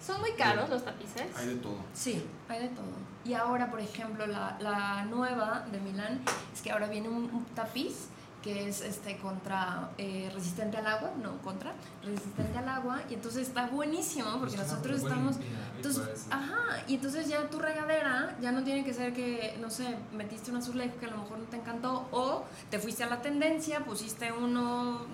[0.00, 1.24] Son muy caros los tapices.
[1.36, 1.78] hay de todo.
[1.92, 2.84] Sí, hay de todo.
[3.26, 6.20] Y ahora, por ejemplo, la, la nueva de Milán
[6.54, 8.08] es que ahora viene un, un tapiz
[8.46, 11.72] que es este contra eh, resistente al agua, no contra,
[12.04, 15.36] resistente al agua y entonces está buenísimo porque nosotros estamos
[15.74, 19.96] entonces, ajá, y entonces ya tu regadera ya no tiene que ser que, no sé,
[20.12, 23.20] metiste un azulejo que a lo mejor no te encantó o te fuiste a la
[23.20, 25.06] tendencia, pusiste uno,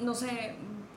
[0.00, 0.54] no sé,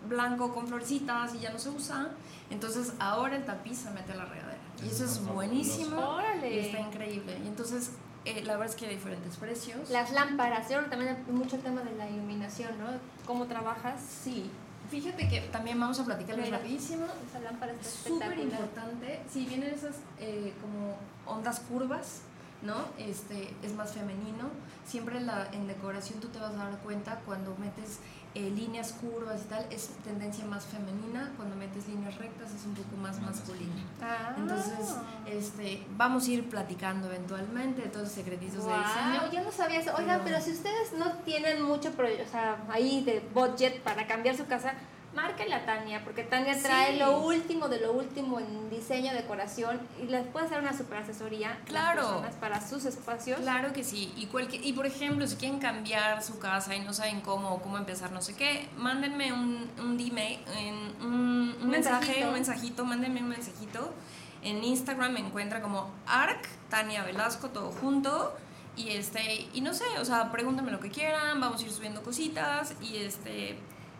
[0.07, 2.09] blanco con florecitas y ya no se usa.
[2.51, 4.42] Entonces ahora el tapiz se mete a la regadera.
[4.83, 5.97] Y eso es buenísimo.
[5.97, 6.53] Órale.
[6.53, 7.37] Y está increíble.
[7.43, 7.91] Y entonces
[8.25, 9.89] eh, la verdad es que hay diferentes precios.
[9.89, 12.85] Las lámparas, que también hay mucho el tema de la iluminación, ¿no?
[13.25, 13.99] ¿Cómo trabajas?
[14.23, 14.49] Sí.
[14.89, 17.05] Fíjate que también vamos a platicarles rapidísimo.
[17.29, 19.21] Esa lámpara está súper importante.
[19.31, 22.21] Si vienen esas eh, como ondas curvas,
[22.61, 22.75] ¿no?
[22.97, 24.49] Este, es más femenino.
[24.85, 27.99] Siempre la, en decoración tú te vas a dar cuenta cuando metes
[28.35, 31.31] eh, líneas curvas y tal, es tendencia más femenina.
[31.37, 33.73] Cuando metes líneas rectas es un poco más masculina.
[34.01, 34.33] Ah.
[34.37, 34.95] Entonces,
[35.27, 39.31] este, vamos a ir platicando eventualmente de todos los secretitos de Guau, diseño.
[39.31, 39.91] yo no sabía eso.
[39.97, 44.35] Oigan, Pero- pero si ustedes no tienen mucho, o sea, ahí de budget para cambiar
[44.35, 44.73] su casa,
[45.15, 46.99] márquenle a Tania, porque Tania trae Sí.
[46.99, 51.49] lo último de lo último en diseño, decoración, y les puede hacer una super asesoría
[51.49, 52.01] a las Claro.
[52.01, 53.39] personas para sus espacios.
[53.39, 54.11] Claro que sí.
[54.17, 57.77] Y, cualquier, y por ejemplo, si quieren cambiar su casa y no saben cómo, cómo
[57.77, 62.27] empezar, no sé qué, mándenme un, un DM, en un, un mensaje, mensajito.
[62.27, 63.93] un mensajito, mándenme un mensajito.
[64.41, 68.35] En Instagram me encuentra como ARC, Tania Velasco, todo junto.
[68.75, 72.01] Y este, y no sé, o sea, pregúntenme lo que quieran, vamos a ir subiendo
[72.01, 73.57] cositas y este.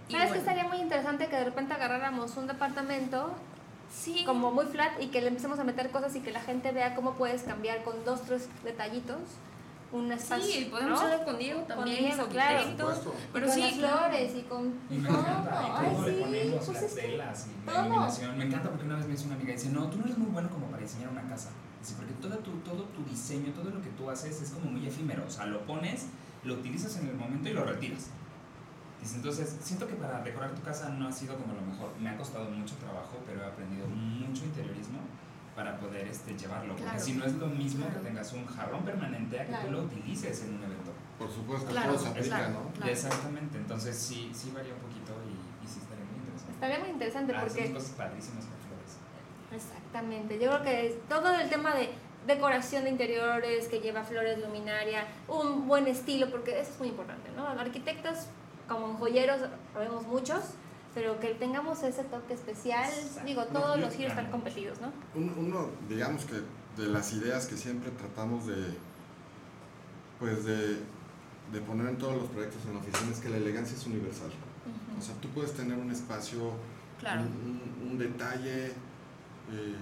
[0.10, 0.52] Y ¿Sabes que bueno.
[0.52, 3.32] estaría muy interesante que de repente agarráramos un departamento
[3.92, 4.24] Sí.
[4.26, 6.96] como muy flat y que le empecemos a meter cosas y que la gente vea
[6.96, 9.20] cómo puedes cambiar con dos, tres detallitos
[9.92, 10.46] un espacio.
[10.48, 11.06] Sí, podemos ¿no?
[11.06, 12.64] hacerlo con Diego también, Diego, es claro.
[13.32, 13.98] Pero con sí, las claro.
[14.00, 15.20] flores y con Y me todo.
[15.20, 17.86] encanta, Ay, le sí, ponemos pues las que telas y la todo.
[17.86, 18.38] iluminación.
[18.40, 20.18] Me encanta porque una vez me hizo una amiga y dice, no, tú no eres
[20.18, 21.50] muy bueno como para diseñar una casa.
[21.80, 24.88] Dice, porque todo tu, todo tu diseño, todo lo que tú haces es como muy
[24.88, 25.26] efímero.
[25.28, 26.08] O sea, lo pones,
[26.44, 28.08] lo utilizas en el momento y lo retiras.
[29.04, 31.92] Dice, entonces, siento que para decorar tu casa no ha sido como lo mejor.
[32.00, 35.00] Me ha costado mucho trabajo, pero he aprendido mucho interiorismo
[35.58, 36.74] para poder este, llevarlo.
[36.78, 38.00] Porque si no es lo mismo Claro.
[38.00, 39.66] que tengas un jarrón permanente a que Claro.
[39.68, 40.94] tú lo utilices en un evento.
[41.20, 42.54] Por supuesto, Claro, todo se aplica, claro.
[42.54, 42.72] ¿no?
[42.72, 42.92] Claro.
[42.94, 46.54] Exactamente, entonces sí, sí varía un poquito y, y sí estaría muy interesante.
[46.54, 48.92] Estaría muy interesante Hacemos porque cosas padrísimas con flores.
[49.52, 51.90] Exactamente, yo creo que es todo el tema de
[52.26, 57.30] decoración de interiores que lleva flores, luminaria, un buen estilo, porque eso es muy importante,
[57.36, 57.46] ¿no?
[57.50, 58.28] Arquitectos
[58.68, 59.42] como joyeros,
[59.78, 60.40] vemos muchos,
[60.94, 62.90] pero que tengamos ese toque especial,
[63.26, 64.92] digo, todos los giros están competidos, ¿no?
[65.20, 66.36] Un- Uno, digamos que
[66.82, 68.76] de las ideas que siempre tratamos de,
[70.20, 70.78] pues de,
[71.52, 74.30] de poner en todos los proyectos en la oficina es que la elegancia es universal.
[74.98, 76.52] O sea, tú puedes tener un espacio,
[77.00, 77.22] Claro.
[77.22, 77.28] un,
[77.84, 79.76] un- un detalle, eh,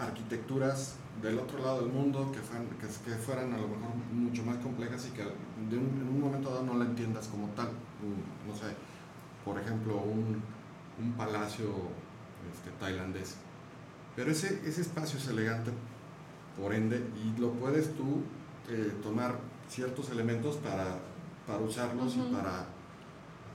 [0.00, 4.42] arquitecturas del otro lado del mundo que, fueran, que, que fueran a lo mejor mucho
[4.44, 7.68] más complejas y que de un- en un momento dado no la entiendas como tal.
[8.46, 8.74] No sé,
[9.44, 10.42] por ejemplo, un,
[11.02, 11.66] un palacio
[12.52, 13.36] este, tailandés.
[14.16, 15.70] Pero ese, ese espacio es elegante,
[16.60, 18.22] por ende, y lo puedes tú
[18.68, 20.98] eh, tomar ciertos elementos para,
[21.46, 22.66] para usarlos y para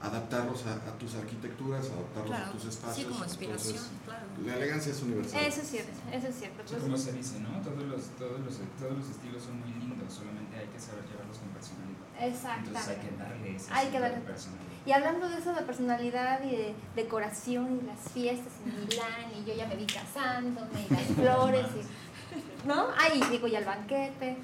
[0.00, 2.46] adaptarlos a, a tus arquitecturas, adaptarlos Claro.
[2.46, 3.08] a tus Sí, espacios.
[3.12, 4.26] como inspiración, Entonces, claro.
[4.44, 5.40] la elegancia es universal.
[5.44, 6.62] Eso es cierto, eso es cierto.
[6.64, 7.48] Sí, pues, como se dice, ¿no?
[7.62, 11.38] Todos los, todos, los, todos los estilos son muy lindos, solamente hay que saber llevarlos
[11.38, 11.85] con personalidad.
[12.18, 13.16] Entonces hay que Exactamente.
[13.18, 14.66] darle ese Hay que sello de darle- personalidad.
[14.86, 19.44] Y hablando de eso de personalidad y de decoración y las fiestas en Milán, y
[19.48, 22.86] yo ya me vi casándome, y las flores, y, ¿no?
[22.98, 24.36] Ahí digo ya el banquete.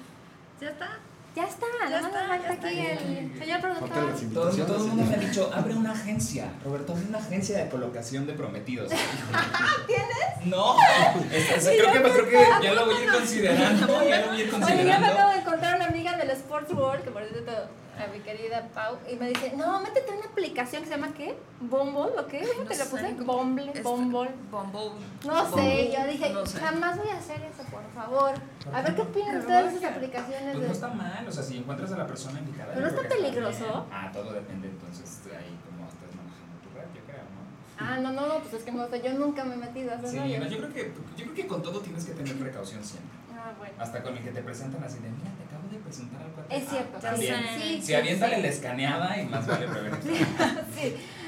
[0.59, 0.99] ¿Ya está?
[1.35, 3.09] Ya está, Ya más está, falta ya aquí está.
[3.09, 3.89] el señor productor.
[4.33, 6.51] Todo, todo el mundo me ha dicho, abre una agencia.
[6.63, 8.91] Roberto, abre una agencia de colocación de prometidos.
[9.87, 10.45] ¿Tienes?
[10.45, 10.75] No.
[11.31, 13.87] Es- es- creo, que, creo que ya lo voy a ir considerando.
[13.87, 15.07] Ya lo voy a ir Oye, yo me considerando.
[15.07, 17.51] acabo de encontrar una amiga del Sports World, que por cierto,
[17.97, 21.37] a mi querida Pau, y me dice, no, métete una aplicación que se llama ¿qué?
[21.59, 22.39] ¿Bumble o qué?
[22.41, 23.13] ¿Cómo No te sé, puse?
[23.13, 24.31] Bumble, Bumble.
[24.51, 25.05] Bumble.
[25.25, 26.59] No sé, Bumble, yo dije, no sé.
[26.59, 28.33] jamás voy a hacer eso, por favor.
[28.73, 30.51] A ver qué opinan ustedes de esas aplicaciones.
[30.51, 32.73] Pues de- no está mal, o sea, si encuentras a la persona indicada.
[32.73, 33.87] Pero no está peligroso.
[33.91, 37.41] Ah, todo depende entonces de ahí cómo estás manejando tu red, yo creo, ¿no?
[37.77, 39.95] Ah, no, no, no, pues es que no sé, yo nunca me he metido a
[39.95, 42.83] hacer Sí, no, yo creo que yo creo que con todo tienes que tener precaución
[42.83, 43.11] siempre.
[43.37, 43.73] Ah, bueno.
[43.77, 45.62] Hasta con el que te presentan así de, mira, te acabo
[45.93, 46.57] presentar al cuate.
[46.57, 47.35] Es cierto, Ah, también.
[47.61, 48.41] sí, Si sí, aviéntale sí.
[48.41, 49.99] la escaneada y más vale prevenir.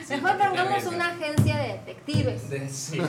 [0.05, 2.49] Sí, mejor pongamos una agencia de detectives.
[2.49, 3.01] De- sí.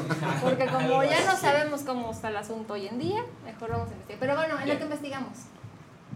[0.43, 3.93] Porque como ya no sabemos cómo está el asunto hoy en día, mejor vamos a
[3.93, 4.21] investigar.
[4.21, 5.39] Pero bueno, en lo que investigamos.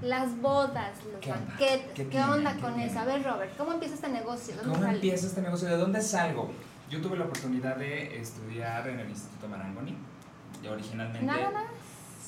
[0.03, 2.99] Las bodas, los ¿Qué banquetes, ¿Qué ¿qué, onda ¿Qué con eso?
[3.01, 4.55] A ver, Robert, ¿cómo empieza este negocio?
[4.57, 4.95] ¿Dónde ¿Cómo sale?
[4.95, 5.69] empieza este negocio?
[5.69, 6.51] ¿De dónde salgo?
[6.89, 9.95] Yo tuve la oportunidad de estudiar en el Instituto Marangoni.
[10.63, 11.27] Yo originalmente.
[11.27, 11.65] Nada más.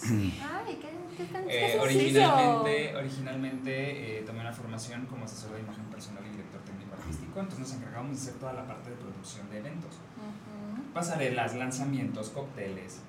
[0.05, 5.61] Ay, qué, qué tan qué Eh, originalmente, originalmente eh, tomé una formación como asesor de
[5.61, 8.97] imagen personal y director técnico artístico, entonces nos encargábamos de hacer toda la parte de
[8.97, 9.95] producción de eventos.
[9.95, 10.93] Ujú.
[10.93, 13.01] Pasarelas, lanzamientos, cócteles.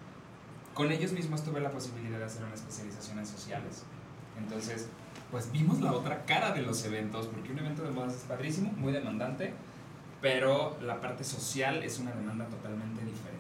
[0.74, 3.84] Con ellos mismos tuve la posibilidad de hacer una especialización en sociales.
[4.38, 4.88] Entonces,
[5.32, 8.72] pues vimos la otra cara de los eventos, porque un evento de modas es padrísimo,
[8.78, 9.54] muy demandante,
[10.22, 13.33] pero la parte social es una demanda totalmente diferente.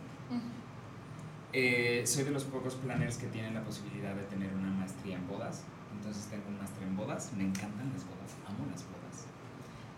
[1.53, 5.27] Eh, soy de los pocos planners que tienen la posibilidad de tener una maestría en
[5.27, 5.61] bodas.
[5.95, 7.31] Entonces tengo un máster en bodas.
[7.37, 8.33] Me encantan las bodas.
[8.47, 9.27] Amo las bodas.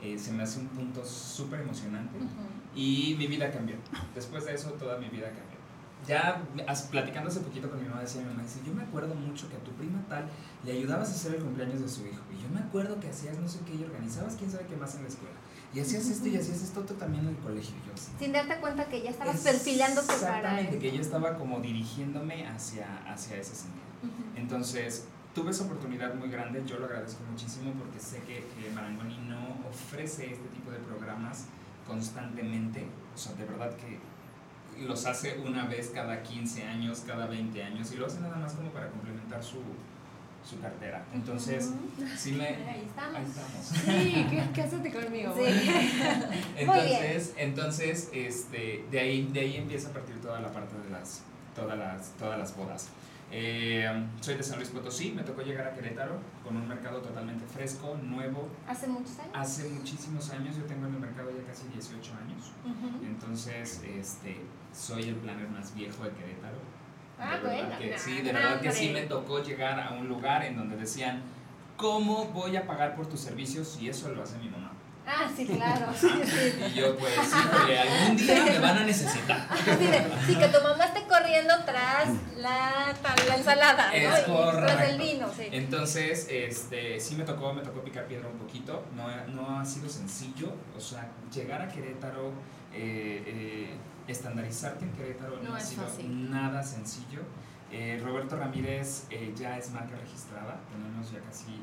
[0.02, 2.18] Eh, se me hace un punto súper emocionante.
[2.18, 2.28] Ujú.
[2.76, 3.78] Y mi vida cambió.
[4.14, 5.56] Después de eso, toda mi vida cambió.
[6.06, 6.44] Ya
[6.92, 9.56] platicando hace poquito con mi mamá, decía mi mamá, dice, yo me acuerdo mucho que
[9.56, 10.30] a tu prima tal
[10.64, 12.22] le ayudabas a hacer el cumpleaños de su hijo.
[12.32, 14.94] Y yo me acuerdo que hacías no sé qué y organizabas quién sabe qué más
[14.96, 15.34] en la escuela.
[15.76, 17.76] Y hacías esto y hacías esto tú también en el colegio.
[17.86, 18.12] Yo así.
[18.18, 22.48] Sin darte cuenta que ya estabas Es- perfilándote para Exactamente, que yo estaba como dirigiéndome
[22.48, 23.84] hacia, hacia ese sentido.
[24.38, 29.18] Entonces, tuve esa oportunidad muy grande, yo lo agradezco muchísimo porque sé que, que Marangoni
[29.28, 31.46] no ofrece este tipo de programas
[31.86, 34.00] constantemente, o sea, de verdad que
[34.86, 38.54] los hace una vez cada 15 años, cada 20 años y lo hace nada más
[38.54, 39.58] como para complementar su,
[40.46, 41.04] su cartera.
[41.14, 41.72] Entonces,
[42.18, 42.48] sí me...
[42.48, 43.16] Ahí estamos.
[43.16, 43.66] Ahí estamos.
[43.66, 45.34] Sí, ¿qué- cásate conmigo.
[45.36, 45.44] Sí.
[46.58, 51.22] Entonces, entonces este, de, ahí, de ahí empieza a partir toda la parte de las,
[51.56, 52.90] todas las, todas las bodas.
[53.32, 53.90] Eh,
[54.22, 57.98] soy de San Luis Potosí, me tocó llegar a Querétaro con un mercado totalmente fresco,
[58.04, 58.48] nuevo.
[58.68, 59.32] Hace muchos años.
[59.34, 62.52] Hace muchísimos años, yo tengo en el mercado ya casi 18 años.
[63.04, 64.38] Entonces, este,
[64.74, 66.58] soy el planner más viejo de Querétaro.
[67.20, 67.78] Ah, De verdad bueno.
[67.80, 70.58] que- no, sí, de no, verdad que sí me tocó llegar a un lugar en
[70.58, 71.22] donde decían,
[71.78, 74.72] ¿cómo voy a pagar por tus servicios si eso lo hace mi mamá?
[75.08, 75.86] Ah, sí, claro.
[75.94, 76.54] Sí, sí.
[76.72, 79.48] Y yo, pues sí, algún día me van a necesitar.
[79.78, 82.92] De, sí, que tu mamá esté corriendo tras la,
[83.28, 83.94] la ensalada, ¿no?
[83.94, 85.48] Es Y tras el vino, sí.
[85.52, 88.84] Entonces, este, sí me tocó, me tocó picar piedra un poquito.
[88.96, 90.52] No, no ha sido sencillo.
[90.76, 92.32] O sea, llegar a Querétaro,
[92.74, 93.76] eh, eh,
[94.08, 96.30] estandarizarte en Querétaro no, No ha sido fácil.
[96.32, 97.22] nada sencillo.
[97.72, 100.60] Eh, Roberto Ramírez eh, ya es marca registrada.
[100.72, 101.60] Tenemos ya casi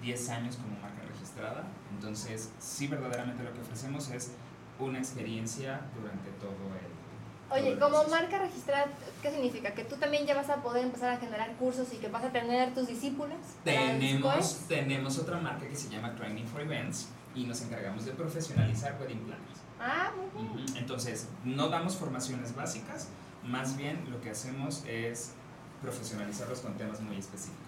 [0.00, 1.64] 10 años como marca registrada.
[1.94, 4.32] Entonces, sí, verdaderamente lo que ofrecemos es
[4.78, 7.48] una experiencia durante todo el.
[7.48, 8.86] todo Oye, el como marca registrada,
[9.20, 9.74] ¿qué significa?
[9.74, 12.32] ¿Que tú también ya vas a poder empezar a generar cursos y que vas a
[12.32, 13.36] tener tus discípulos?
[13.62, 18.96] Tenemos, tenemos otra marca que se llama Training for Events y nos encargamos de profesionalizar
[19.00, 19.60] wedding planners.
[19.84, 20.76] Ah, muy bien.
[20.76, 23.08] Entonces, no damos formaciones básicas,
[23.44, 25.32] más bien lo que hacemos es
[25.80, 27.58] profesionalizarlos con temas muy específicos.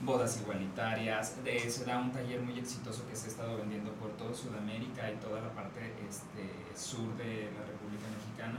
[0.00, 4.10] Bodas igualitarias, de- se da un taller muy exitoso que se ha estado vendiendo por
[4.16, 8.58] toda Sudamérica y toda la parte este, sur de la República Mexicana,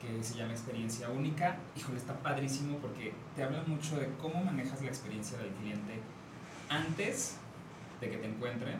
[0.00, 1.56] que se llama Experiencia Única.
[1.76, 6.00] Híjole, está padrísimo porque te habla mucho de cómo manejas la experiencia del cliente
[6.68, 7.36] antes
[8.00, 8.78] de que te encuentren,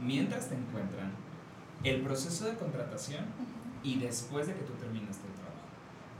[0.00, 1.12] mientras te encuentran,
[1.84, 3.24] el proceso de contratación
[3.82, 5.44] y después de que tú terminaste el trabajo.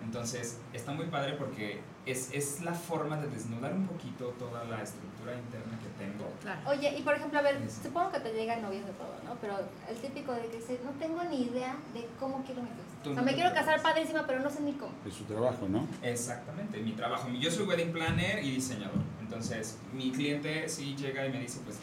[0.03, 4.82] Entonces, está muy padre porque es, es la forma de desnudar un poquito toda la
[4.82, 6.30] estructura interna que tengo.
[6.43, 6.61] Claro.
[6.68, 7.80] Oye, y por ejemplo, a ver, Sí.
[7.84, 9.34] supongo que te llegan novios de todo, ¿no?
[9.41, 9.55] Pero
[9.89, 12.84] el típico de que dice, no tengo ni idea de cómo quiero mi fiesta.
[13.01, 14.93] O sea, no me quiero casar padrísima, pero no sé ni cómo.
[15.07, 15.89] Es su trabajo, ¿no?
[16.03, 17.28] Exactamente, mi trabajo.
[17.41, 19.01] Yo soy wedding planner y diseñador.
[19.20, 21.78] Entonces, mi cliente sí llega y me dice, pues,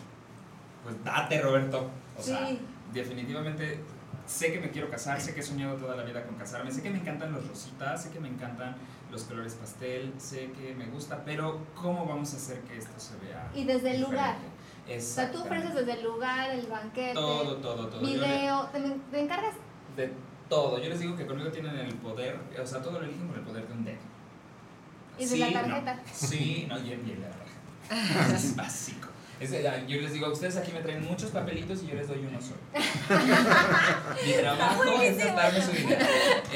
[0.83, 1.89] pues date, Roberto.
[2.17, 2.59] O sea, Sí.
[2.93, 3.79] Definitivamente
[4.25, 6.81] sé que me quiero casar, sé que he soñado toda la vida con casarme, sé
[6.81, 8.75] que me encantan los rositas, sé que me encantan
[9.11, 13.13] los colores pastel, sé que me gusta, pero ¿cómo vamos a hacer que esto se
[13.25, 13.49] vea?
[13.53, 14.35] Y desde el lugar.
[14.87, 18.01] O sea, tú ofreces desde el lugar, el banquete, Todo, todo, todo.
[18.01, 18.79] Le- video, te,
[19.11, 19.55] te encargas
[19.95, 20.11] de
[20.49, 20.81] todo.
[20.81, 23.43] Yo les digo que conmigo tienen el poder, o sea, todo lo eligen con el
[23.45, 23.97] poder de un dedo.
[25.17, 25.95] Y de la tarjeta.
[25.95, 26.01] No.
[26.13, 28.35] Sí, no, y el, y el de la tarjeta.
[28.35, 29.07] Es básico.
[29.41, 32.19] Es, eh, yo les digo, ustedes aquí me traen muchos papelitos y yo les doy
[32.25, 32.57] uno solo.
[34.25, 36.05] Mi trabajo es gastarme su dinero.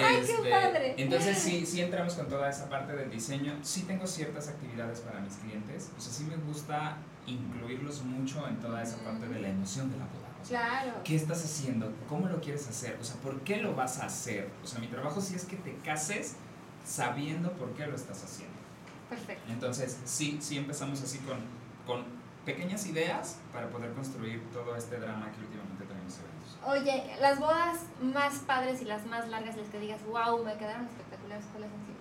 [0.03, 0.95] Ay, qué Este, padre.
[0.97, 3.57] Entonces sí, sí entramos con toda esa parte del diseño.
[3.63, 5.89] Sí tengo ciertas actividades para mis clientes.
[5.97, 9.97] O sea, sí me gusta incluirlos mucho en toda esa parte de la emoción de
[9.97, 10.19] la boda.
[10.41, 10.91] O sea, Claro.
[11.03, 11.91] ¿Qué estás haciendo?
[12.07, 12.97] ¿Cómo lo quieres hacer?
[13.01, 14.49] O sea, ¿por qué lo vas a hacer?
[14.63, 16.35] O sea, mi trabajo sí es que te cases
[16.85, 18.53] sabiendo por qué lo estás haciendo.
[19.09, 19.51] Perfecto.
[19.51, 21.39] Entonces, sí, sí empezamos así con,
[21.87, 22.03] con
[22.45, 26.57] pequeñas ideas para poder construir todo este drama que últimamente tenemos eventos.
[26.67, 30.85] Oye, las bodas más padres y las más largas, las que digas, wow, me quedaron
[30.85, 31.95] espectaculares, ¿cuáles han sido?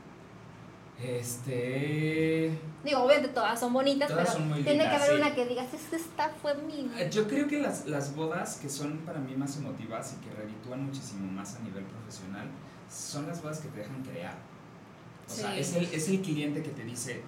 [1.03, 2.59] Este...
[2.85, 5.23] Digo, obviamente todas son bonitas, Todas pero son muy tiene que lindas, haber sí.
[5.23, 6.91] una que digas, "Es que esta fue mi...
[7.11, 10.85] Yo creo que las, las bodas que son para mí más emotivas y que reditúan
[10.85, 12.49] muchísimo más a nivel profesional
[12.91, 14.37] son las bodas que te dejan crear.
[15.27, 15.61] O sea, Sí.
[15.61, 17.23] es el, es el cliente que te dice,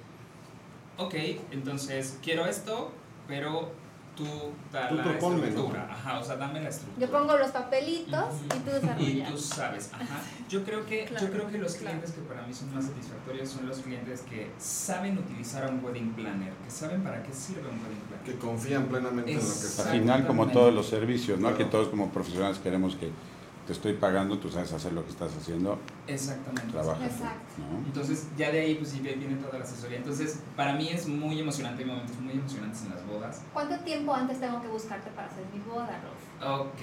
[0.99, 1.15] ok,
[1.51, 2.93] entonces quiero esto,
[3.29, 3.71] pero
[4.17, 4.25] tú
[4.73, 5.89] da Tú la estructura.
[5.93, 7.07] Ajá, o sea, dame la estructura.
[7.07, 9.31] Yo pongo los papelitos y tú Y desarrollas.
[9.31, 10.21] tú sabes, ajá.
[10.49, 11.87] Yo creo que, Claro, yo creo que los claro.
[11.99, 15.85] clientes que para mí son más satisfactorios son los clientes que saben utilizar a un
[15.85, 18.25] wedding planner, que saben para qué sirve un wedding planner.
[18.25, 19.67] Que confían plenamente en lo que Al está.
[19.83, 19.91] Exacto.
[20.01, 21.49] final, como todos los servicios, ¿no?
[21.49, 21.59] Claro.
[21.59, 23.11] Que todos como profesionales queremos que
[23.67, 26.71] te estoy pagando, tú sabes hacer lo que estás haciendo, Exactamente.
[26.73, 27.05] trabaja.
[27.05, 27.55] Exacto.
[27.59, 27.79] ¿no?
[27.87, 29.99] Entonces, ya de ahí, pues sí, viene toda la asesoría.
[29.99, 33.43] Entonces, para mí es muy emocionante, hay momentos muy emocionantes en las bodas.
[33.53, 36.61] ¿Cuánto tiempo antes tengo que buscarte para hacer mi boda, Ros?
[36.61, 36.83] Ok.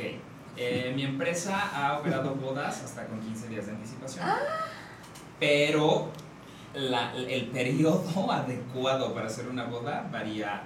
[0.57, 4.25] Eh, mi empresa ha operado bodas hasta con 15 días de anticipación.
[5.39, 6.09] Pero
[6.73, 10.63] la- el periodo adecuado para hacer una boda varía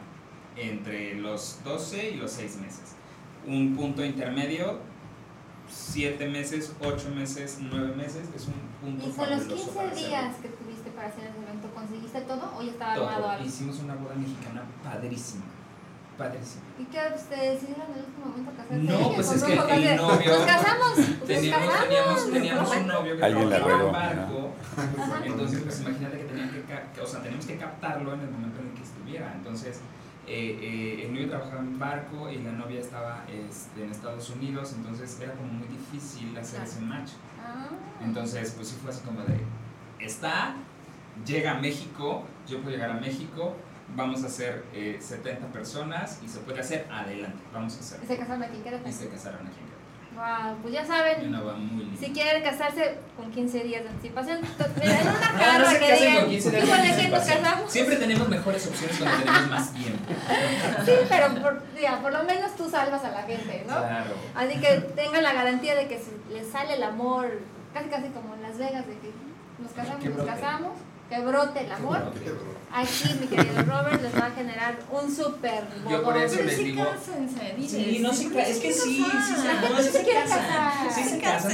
[0.55, 2.95] entre los 12 y los 6 meses.
[3.45, 4.79] Un punto intermedio,
[5.69, 9.91] 7 meses, 8 meses, 9 meses, es un punto Y con los fabuloso 15 para
[9.91, 10.07] hacerlo.
[10.07, 13.07] días que tuviste para hacer ese evento, ¿conseguiste todo o ya estaba Todo.
[13.09, 13.45] armado algo?
[13.45, 15.43] Hicimos una boda mexicana padrísima.
[16.17, 16.63] Padrísima.
[16.79, 18.83] ¿Y qué ustedes decidieron en el último momento casarse?
[18.89, 20.97] No, ¿Qué pues es que el novio- Nos casamos.
[20.97, 21.83] Nos Teníamos, casamos.
[21.87, 24.51] teníamos, teníamos un novio que Alguien trabajaba en barco.
[25.25, 28.67] Entonces, pues imagínate que tenían que- o sea, teníamos que captarlo en el momento en
[28.69, 29.31] el que estuviera.
[29.35, 29.79] Entonces,
[30.27, 34.73] eh, eh, el novio trabajaba en barco y la novia estaba este, en Estados Unidos,
[34.75, 37.11] entonces era como muy difícil hacer ese match.
[37.41, 37.69] Ah.
[38.01, 39.39] Entonces, pues sí fue así como de,
[39.99, 40.55] está,
[41.25, 43.55] llega a México, yo puedo llegar a México,
[43.95, 47.99] vamos a hacer eh, 70 personas y se puede hacer, adelante, vamos a hacer.
[48.03, 48.89] ¿Y se casaron aquí en Querétaro?
[48.89, 49.76] Y se casaron aquí en
[50.17, 51.99] Wow, pues ya saben, Una boda muy linda.
[51.99, 54.39] si quieren casarse con 15 días de anticipación,
[54.81, 56.91] mira, en una No, no carta que digan, con 15 días de "Híjole, que nos
[56.97, 57.37] anticipación.
[57.43, 57.71] casamos.
[57.71, 60.03] Siempre tenemos mejores opciones cuando tenemos más tiempo.
[60.85, 63.77] Sí, pero por, ya, por lo menos tú salvas a la gente, ¿no?
[63.77, 64.11] Claro.
[64.35, 67.39] Así que tengan la garantía de que si les sale el amor,
[67.73, 69.11] casi casi como en Las Vegas, de que
[69.59, 70.71] nos casamos, nos casamos,
[71.09, 72.11] que brote el amor.
[72.69, 76.85] Aquí, mi querido Robert, les va a generar un súper Yo por eso les digo-.
[77.67, 80.47] Sí, no se es que sí, sí se, casan.
[80.47, 80.91] casar.
[80.93, 81.51] Sí se casan.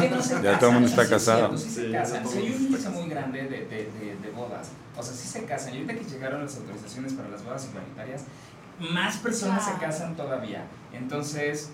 [0.00, 0.58] Que no se Ya casan.
[0.58, 1.56] todo el mundo está casado.
[1.58, 2.24] Sí se casan.
[2.24, 4.70] ya hay un índice muy grande de, de, de, de bodas.
[4.96, 5.74] O sea, sí se casan.
[5.74, 8.24] Y ahorita que llegaron las autorizaciones para las bodas igualitarias,
[8.80, 10.64] más personas se casan todavía.
[10.94, 11.70] Entonces,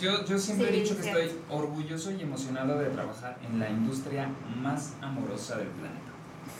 [0.00, 3.68] yo, yo siempre Sí, he dicho que estoy orgulloso y emocionado de trabajar en la
[3.68, 6.05] industria más amorosa del planeta.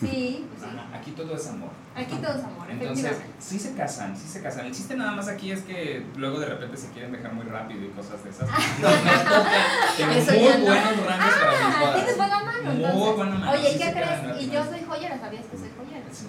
[0.01, 0.77] Sí, pues sí.
[0.95, 1.71] Aquí todo es amor.
[1.95, 4.67] Aquí todo es amor, Entonces, sí se casan, sí se casan.
[4.67, 7.83] El chiste nada más aquí es que luego de repente se quieren dejar muy rápido
[7.85, 8.49] y cosas de esas.
[8.83, 8.89] No.
[9.97, 10.67] Tengo Eso muy no.
[10.67, 11.95] buenos rangos para mis Ah, bodas.
[11.97, 14.43] tienes buena mano, Muy buena mano, Oye, sí ¿qué crees?
[14.43, 16.05] Y yo soy joyera, ¿sabías que soy joyera?
[16.11, 16.27] Sí, sí.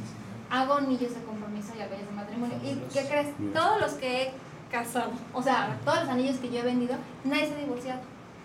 [0.50, 2.58] Hago anillos de compromiso y anillos de matrimonio.
[2.64, 3.28] ¿Y qué crees?
[3.54, 4.34] Todos los que he
[4.72, 6.96] casado, o sea, todos los anillos que yo he vendido,
[7.26, 8.00] nadie se ha divorciado.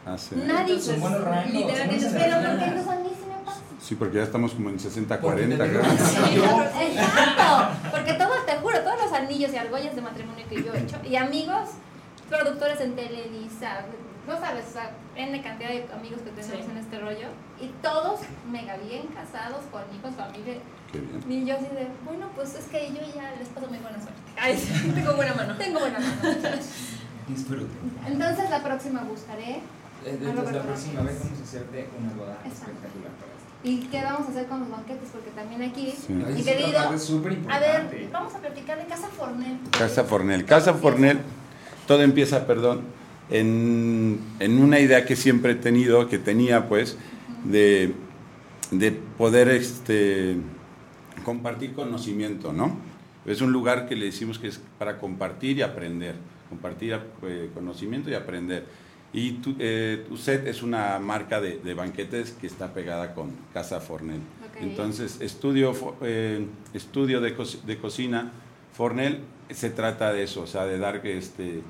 [0.05, 0.35] Ah, sí.
[0.35, 0.81] Nadie.
[0.81, 1.53] Son buenos rangos.
[1.53, 3.11] Literalmente, son buenas pero porque los a mí
[3.83, 5.97] sí porque ya estamos como en 60-40 Porque tenemos- acá.
[6.07, 6.87] Sí.
[6.97, 10.81] Exacto, porque todo, te juro, todos los anillos y argollas de matrimonio que yo he
[10.81, 11.69] hecho, y amigos,
[12.29, 13.81] productores en Televisa,
[14.27, 16.71] no sabes, o sea, N cantidad de amigos que tenemos Sí.
[16.71, 17.27] en este rollo,
[17.61, 18.21] y todos
[18.51, 20.55] mega bien casados, con hijos, familia,
[20.93, 21.23] Qué bien.
[21.29, 24.21] y yo así de, bueno, pues es que yo ya les paso muy buena suerte.
[24.41, 24.57] Ay,
[24.95, 25.57] tengo buena mano.
[25.57, 26.23] Tengo buena mano.
[27.29, 27.69] Disfruten.
[28.07, 29.61] Entonces la próxima buscaré,
[30.05, 32.73] Eh, Entonces, la Roberto próxima vez vamos a hacerte una boda Exacto.
[32.73, 33.13] espectacular.
[33.65, 35.11] ¿Y qué vamos a hacer con los banquetes?
[35.13, 36.13] Porque también aquí, Sí.
[36.75, 39.59] parte súper a ver, vamos a platicar de Casa Fornel.
[39.71, 40.45] Casa Fornel.
[40.45, 41.19] Casa Fornel,
[41.87, 42.83] todo empieza, perdón,
[43.31, 46.97] en, en una idea que siempre he tenido, que tenía pues,
[47.45, 47.95] de,
[48.71, 50.37] de poder este,
[51.25, 52.77] compartir conocimiento, ¿no?
[53.25, 56.17] Es un lugar que le decimos que es para compartir y aprender,
[56.49, 58.67] compartir eh, conocimiento y aprender.
[59.15, 60.07] Y tu, eh,
[60.47, 64.21] es una marca de, de banquetes que está pegada con Casa Fornel.
[64.51, 64.63] Ok.
[64.63, 68.33] Entonces, estudio, eh, estudio de, co- de cocina
[68.73, 71.61] Fornel se trata de eso, o sea, de dar este,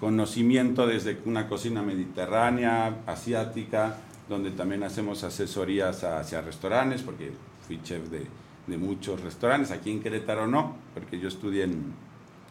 [0.00, 3.96] conocimiento desde una cocina mediterránea, asiática,
[4.28, 7.32] donde también hacemos asesorías hacia restaurantes, porque
[7.66, 8.26] fui chef de,
[8.66, 11.92] de muchos restaurantes, aquí en Querétaro no, porque yo estudié en,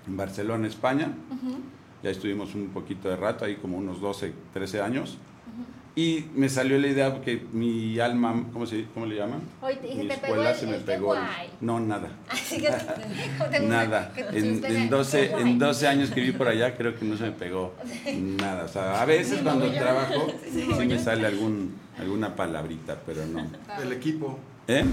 [0.08, 1.12] en Barcelona, España,
[2.04, 5.18] ya estuvimos un poquito de rato, ahí como unos 12, 13 años,
[5.96, 9.42] y me salió la idea porque mi alma, ¿cómo, se, cómo le llaman?
[9.62, 11.16] Oye, ¿y se mi te pegó escuela el- se me el pegó.
[11.16, 11.22] el-?
[11.60, 12.10] No, nada.
[12.30, 12.68] Así que
[13.38, 14.14] ¿cómo te gusta Nada.
[14.32, 15.42] En, en sea, 12, qué guay?
[15.44, 17.74] en 12 años que viví por allá, creo que no se me pegó
[18.40, 18.64] nada.
[18.66, 23.46] O sea, a veces cuando trabajo sí me sale algún, alguna palabrita, pero no.
[23.82, 24.80] El equipo, ¿Eh?
[24.80, 24.86] El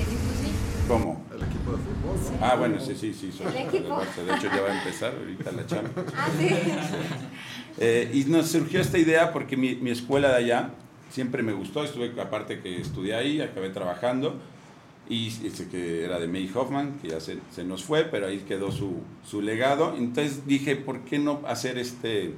[0.00, 0.50] equipo sí.
[0.88, 1.22] ¿Cómo?
[1.74, 2.38] El equipo de fútbol.
[2.40, 3.32] Ah, bueno, sí, sí, sí.
[3.32, 3.88] soy El del equipo.
[3.96, 4.24] Barça.
[4.24, 5.90] De hecho, ya va a empezar ahorita la chamba.
[6.16, 6.48] Ah, sí.
[7.78, 10.70] Eh, y nos surgió esta idea porque mi, mi escuela de allá
[11.10, 14.36] siempre me gustó, estuve aparte que estudié ahí, acabé trabajando
[15.08, 18.38] y ese que era de May Hoffman, que ya se, se nos fue, pero ahí
[18.40, 19.94] quedó su, su legado.
[19.96, 22.34] Entonces dije, ¿por qué no hacer este,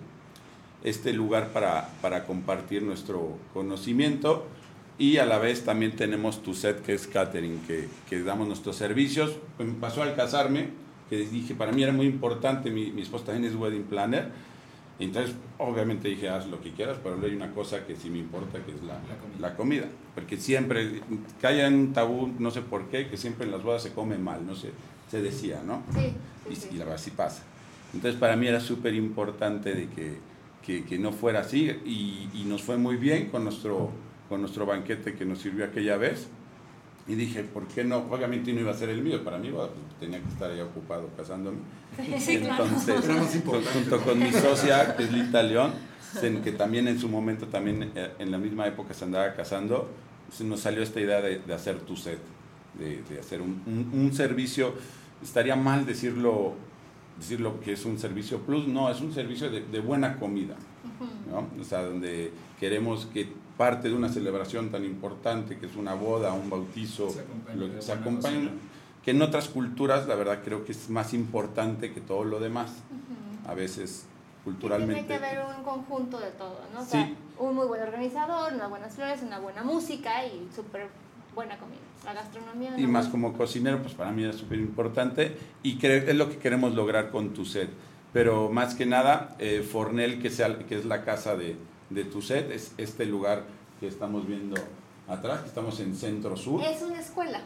[0.84, 4.46] este lugar para, para compartir nuestro conocimiento?
[4.98, 8.76] Y a la vez también tenemos tu set que es catering, que, que damos nuestros
[8.76, 9.36] servicios.
[9.58, 10.70] Me pasó al casarme,
[11.08, 14.30] que dije, para mí era muy importante, mi, mi esposa también es wedding planner,
[14.98, 18.58] entonces, obviamente dije, haz lo que quieras, pero hay una cosa que sí me importa,
[18.64, 19.38] que es la, La comida.
[19.48, 19.84] la comida.
[20.16, 21.00] Porque siempre,
[21.40, 24.18] que haya un tabú, no sé por qué, que siempre en las bodas se come
[24.18, 24.72] mal, no sé,
[25.08, 25.84] se decía, ¿no?
[25.94, 26.12] Sí,
[26.50, 26.78] Y, sí, y sí.
[26.78, 27.44] la verdad sí pasa.
[27.94, 30.16] Entonces, para mí era súper importante de que,
[30.66, 33.92] que, que no fuera así y, y nos fue muy bien con nuestro,
[34.28, 36.28] con nuestro banquete que nos sirvió aquella vez.
[37.06, 37.98] Y dije, ¿por qué no?
[38.10, 39.68] Obviamente no iba a ser el mío, para mí pues,
[39.98, 41.56] tenía que estar ahí ocupado casándome.
[42.18, 42.64] Sí, claro.
[42.66, 43.70] Entonces, importante.
[43.72, 45.72] junto con mi socia, que es Lita León,
[46.44, 49.88] que también en su momento, también eh, en la misma época se andaba casando,
[50.30, 52.18] se nos salió esta idea de, de hacer tu set,
[52.78, 54.74] de, de hacer un, un- un servicio,
[55.22, 56.52] estaría mal decirlo,
[57.18, 60.56] decirlo que es un servicio plus, no, es un servicio de, de buena comida,
[61.30, 61.48] ¿no?
[61.58, 63.28] O sea, donde queremos que
[63.58, 67.66] parte de una celebración tan importante, que es una boda, un bautizo, Se acompañe lo
[67.74, 68.50] que se cocina.
[69.04, 72.70] que en otras culturas, la verdad, creo que es más importante que todo lo demás.
[73.46, 74.06] A veces,
[74.44, 74.94] culturalmente.
[75.02, 76.80] Tiene que haber un conjunto de todo, ¿no?
[76.80, 76.90] O Sí.
[76.92, 80.86] sea, un muy buen organizador, unas buenas flores, una buena música y súper
[81.34, 81.78] buena comida.
[82.04, 82.78] La gastronomía.
[82.78, 86.36] Y más como cocinero, pues para mí es súper importante y cre- es lo que
[86.38, 87.70] queremos lograr con tu set.
[88.12, 91.56] Pero más que nada, eh, Fornel, que, sea, que es la casa de,
[91.90, 93.44] de tu set, es este lugar
[93.80, 94.56] que estamos viendo
[95.06, 96.62] atrás, que estamos en Centro Sur.
[96.62, 97.40] Es una escuela.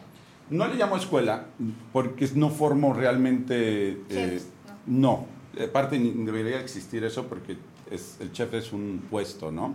[0.50, 1.46] No le llamo escuela
[1.92, 3.90] porque no formo realmente...
[3.90, 4.48] eh, Chefs,
[4.86, 5.26] no,
[5.62, 7.56] aparte ni debería existir eso porque
[7.90, 9.74] es, el chef es un puesto, ¿no?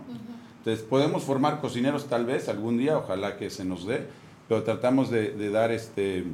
[0.58, 4.06] Entonces, podemos formar cocineros tal vez algún día, ojalá que se nos dé,
[4.48, 6.24] pero tratamos de, de dar este,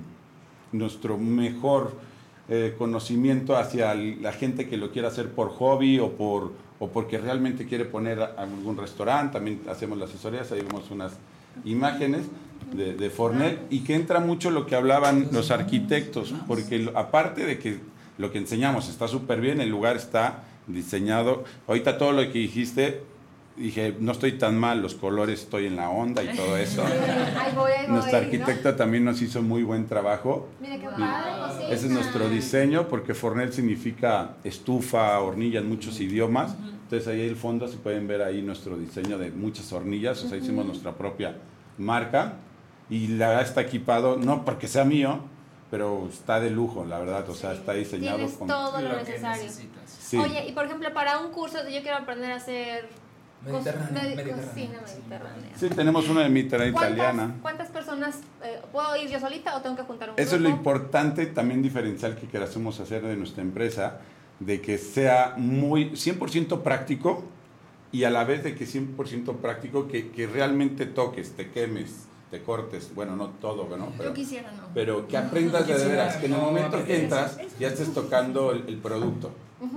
[0.73, 1.93] nuestro mejor
[2.49, 6.53] eh, conocimiento hacia la gente que lo quiera hacer por hobby o, por,
[6.85, 9.33] o porque realmente quiere poner algún restaurante.
[9.33, 11.15] También hacemos las asesorías, ahí vemos unas
[11.65, 12.27] imágenes
[12.75, 13.11] de, de
[13.71, 17.79] y que entra mucho lo que hablaban los arquitectos, porque aparte de que
[18.19, 21.45] lo que enseñamos está súper bien, el lugar está diseñado.
[21.67, 23.03] Ahorita todo lo que dijiste,
[23.57, 26.85] dije, no estoy tan mal, los colores estoy en la onda y todo eso.
[27.39, 27.93] Ahí voy, ahí voy.
[27.95, 28.25] Nuestra ¿no?
[28.27, 30.49] arquitecta también nos hizo muy buen trabajo.
[30.61, 31.03] Mira qué padre
[31.39, 31.69] cocina.
[31.69, 36.57] Ese es nuestro diseño, porque Fornel significa estufa, hornilla en muchos idiomas.
[36.85, 40.37] Entonces ahí el fondo se pueden ver ahí nuestro diseño de muchas hornillas, o sea,
[40.37, 41.37] hicimos nuestra propia
[41.79, 42.35] marca
[42.91, 45.21] y la verdad está equipado, no porque sea mío,
[45.71, 48.47] pero está de lujo, la verdad, o sea, está diseñado Tienes con...
[48.47, 49.51] todo lo, Lo necesario.
[50.21, 52.89] Oye, y por ejemplo, para un curso, yo quiero aprender a hacer
[53.45, 54.95] cos- Mediterráneo, medi- mediterráneo, cocina sí.
[54.99, 55.51] mediterránea.
[55.57, 57.35] Sí, tenemos una de Mediterránea ¿Cuántas, italiana.
[57.43, 60.49] ¿Cuántas personas eh, puedo ir yo solita o tengo que juntar un Eso es lo
[60.49, 60.59] grupo?
[60.71, 63.99] importante también diferencial que queremos hacer de nuestra empresa,
[64.41, 67.25] de que sea muy 100% práctico
[67.93, 72.43] y a la vez de que 100% práctico, que, que realmente toques, te quemes, te
[72.43, 73.93] cortes, bueno, no todo, ¿no?
[73.97, 74.65] Pero, Yo quisiera, no.
[74.75, 77.69] pero que aprendas de Quisiera, veras, que en el no, momento no, que entras ya
[77.69, 79.31] estés tocando el, el producto,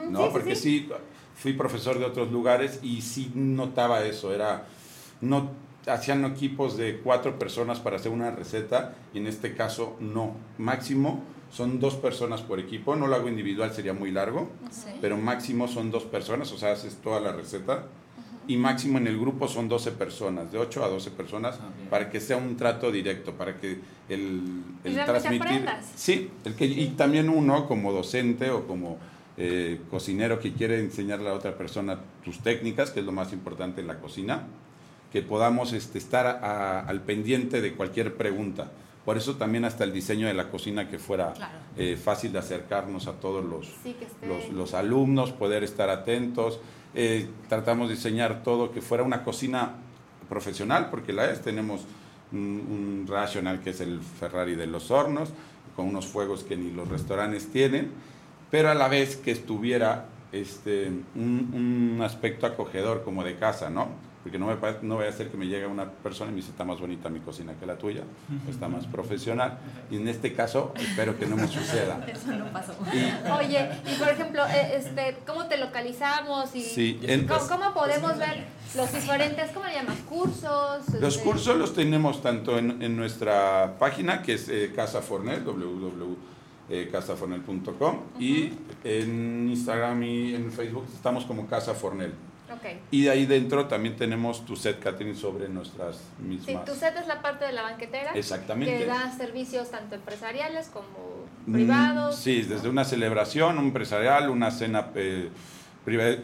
[0.09, 0.31] ¿no?
[0.31, 0.89] Porque sí,
[1.37, 4.65] fui profesor de otros lugares y sí notaba eso, era,
[5.21, 5.51] no,
[5.87, 11.23] hacían equipos de cuatro personas para hacer una receta y en este caso no, máximo
[11.51, 14.89] son dos personas por equipo, no lo hago individual, sería muy largo, Sí.
[14.99, 17.83] pero máximo son dos personas, o sea, haces toda la receta
[18.49, 22.09] y máximo en el grupo son 12 personas, de 8 a 12 personas, Ah, para
[22.09, 23.79] que sea un trato directo, para que
[24.09, 24.41] el,
[24.85, 25.65] el transmitir...
[25.95, 28.97] Sí, el que, y también uno como docente o como
[29.37, 33.81] eh, cocinero que quiere enseñarle a otra persona tus técnicas, que es lo más importante
[33.81, 34.43] en la cocina,
[35.11, 38.71] que podamos este, estar a- al pendiente de cualquier pregunta.
[39.05, 41.53] Por eso también hasta el diseño de la cocina que fuera Claro.
[41.77, 43.45] eh, fácil de acercarnos a todos
[43.83, 43.95] Sí,
[44.27, 46.59] los, los alumnos, poder estar atentos.
[46.93, 49.75] Eh, tratamos de diseñar todo que fuera una cocina
[50.27, 51.41] profesional, porque la es.
[51.41, 51.85] Tenemos
[52.33, 55.29] un, un Rational, que es el Ferrari de los hornos,
[55.75, 57.91] con unos fuegos que ni los restaurantes tienen,
[58.51, 64.05] pero a la vez que estuviera este, un, un aspecto acogedor como de casa, ¿no?
[64.23, 66.51] Porque no, me, no vaya a ser que me llegue una persona y me dice,
[66.51, 68.01] está más bonita mi cocina que la tuya,
[68.45, 69.57] o está más profesional.
[69.89, 72.05] Y en este caso, espero que no me suceda.
[72.11, 72.73] Eso no pasó.
[73.39, 76.53] Oye, y por ejemplo, eh, este, ¿cómo te localizamos?
[76.55, 78.43] Y Sí, en- ¿cómo, cómo podemos ver
[78.75, 79.97] los diferentes, ¿cómo le llamas?
[80.09, 80.89] ¿Cursos?
[80.99, 85.45] Los Este, cursos los tenemos tanto en, en nuestra página, que es eh, Casa Fornel,
[86.69, 88.51] www.casafornel.com, y
[88.83, 92.13] en Instagram y en Facebook estamos como Casa Fornel.
[92.51, 92.65] Ok.
[92.91, 96.65] Y de ahí dentro también tenemos tu set catering sobre nuestras Sí, mismas.
[96.65, 98.11] tu set es la parte de la banquetera.
[98.13, 98.77] Exactamente.
[98.77, 102.15] Que da servicios tanto empresariales como Mm, privados.
[102.15, 105.29] Sí, desde una celebración, un empresarial, una cena eh,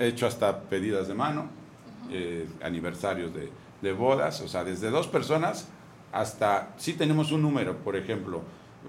[0.02, 1.48] hecho hasta pedidas de mano,
[2.12, 3.50] eh, aniversarios de,
[3.82, 5.70] de bodas, o sea, desde dos personas
[6.12, 8.42] hasta, sí tenemos un número, por ejemplo,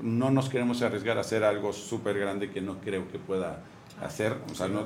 [0.02, 3.60] no nos queremos arriesgar a hacer algo súper grande que no creo que pueda
[4.02, 4.84] hacer, o sea, no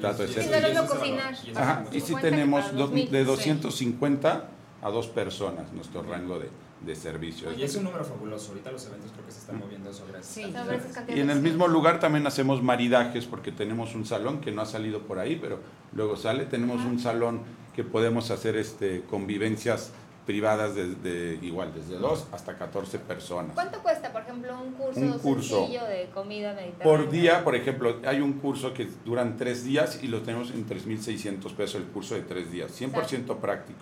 [0.00, 0.42] trato de ser...
[0.44, 3.24] Sí, y Ajá, sí 50 tenemos para do- 2000, de sí.
[3.24, 4.48] 250
[4.82, 6.48] a dos personas nuestro rango de,
[6.84, 7.52] de servicio.
[7.52, 8.50] Y es un número fabuloso.
[8.50, 10.28] Ahorita los eventos creo que se están moviendo sobre eso.
[10.32, 10.42] Sí.
[10.52, 14.52] Sobre esas Y en el mismo lugar también hacemos maridajes porque tenemos un salón que
[14.52, 15.60] no ha salido por ahí, pero
[15.92, 16.44] luego sale.
[16.46, 17.40] Tenemos un salón
[17.74, 19.92] que podemos hacer este, convivencias
[20.26, 23.54] privadas desde igual, desde 2 hasta 14 personas.
[23.54, 25.60] ¿Cuánto cuesta, por ejemplo, un curso, Un curso.
[25.60, 26.84] sencillo de comida mediterránea?
[26.84, 30.66] Por día, por ejemplo, hay un curso que duran tres días y lo tenemos en
[30.68, 33.78] 3.600 pesos el curso de tres días, 100% práctico.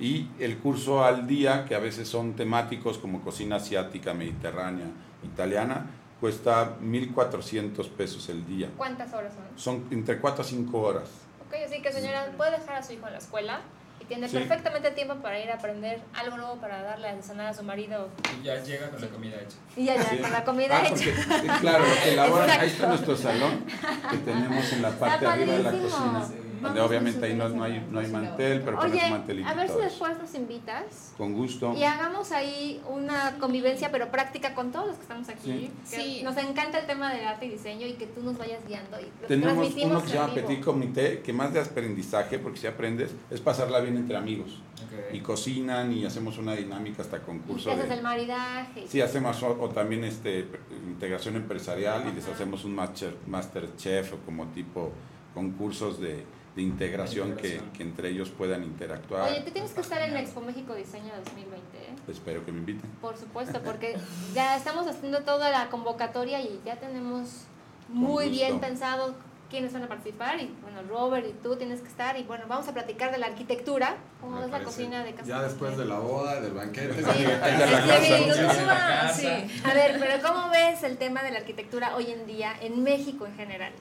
[0.00, 4.86] Y el curso al día, que a veces son temáticos como cocina asiática, mediterránea,
[5.22, 5.86] italiana,
[6.20, 8.70] cuesta 1.400 pesos el día.
[8.76, 9.44] ¿Cuántas horas son?
[9.58, 11.10] Son entre 4 a 5 horas.
[11.46, 13.60] Ok, así que señora, puede dejar a su hijo en la escuela
[14.08, 14.36] tiene Sí.
[14.38, 18.08] perfectamente tiempo para ir a aprender algo nuevo para darle a cenar a su marido.
[18.40, 19.56] Y ya llega con la comida hecha.
[19.76, 20.18] Y ya, Sí.
[20.18, 21.10] con la comida Ah, hecha.
[21.28, 23.64] porque, claro, elaboran, ahí está nuestro salón
[24.10, 26.28] que tenemos en la parte de Está arriba de la cocina,
[26.60, 29.54] donde obviamente ahí no, no a hay, no hay mantel, pero Oye, pones mantelito a
[29.54, 31.74] ver y si después nos invitas Con gusto.
[31.74, 35.40] y hagamos ahí una convivencia, pero práctica con todos los que estamos aquí.
[35.44, 35.70] Sí.
[35.90, 36.22] Que Sí.
[36.22, 38.98] Nos encanta el tema del arte y diseño y que tú nos vayas guiando.
[39.00, 40.34] Y Tenemos uno que se llama.
[40.34, 44.60] Petit Comité, que más de aprendizaje, porque si aprendes, es pasarla bien entre amigos.
[44.76, 45.14] Ok.
[45.14, 47.94] Y cocinan y hacemos una dinámica hasta Y concurso haces de...
[47.96, 48.86] el maridaje.
[48.86, 50.46] Sí, hacemos o, o también este,
[50.86, 54.92] integración empresarial y les hacemos un master, master chef o como tipo
[55.34, 56.24] concursos de,
[56.58, 57.72] de integración, que, Integración.
[57.72, 59.30] que entre ellos puedan interactuar.
[59.30, 61.94] Oye, tú tienes que estar en Expo México Diseño 2020, ¿eh?
[62.08, 62.90] Espero que me inviten.
[63.00, 63.96] Por supuesto, porque
[64.34, 67.44] ya estamos haciendo toda la convocatoria y ya tenemos
[67.88, 69.14] muy bien pensado
[69.48, 70.40] quiénes van a participar.
[70.40, 72.18] Y bueno, Robert y tú tienes que estar.
[72.18, 75.28] Y bueno, vamos a platicar de la arquitectura, cómo Me es la cocina de casa.
[75.28, 76.92] Ya después de la boda, del banquete.
[76.92, 79.12] Sí, sí, de la la casa.
[79.12, 79.26] Sí.
[79.64, 83.26] A ver, pero ¿cómo ves el tema de la arquitectura hoy en día en México
[83.26, 83.72] en general?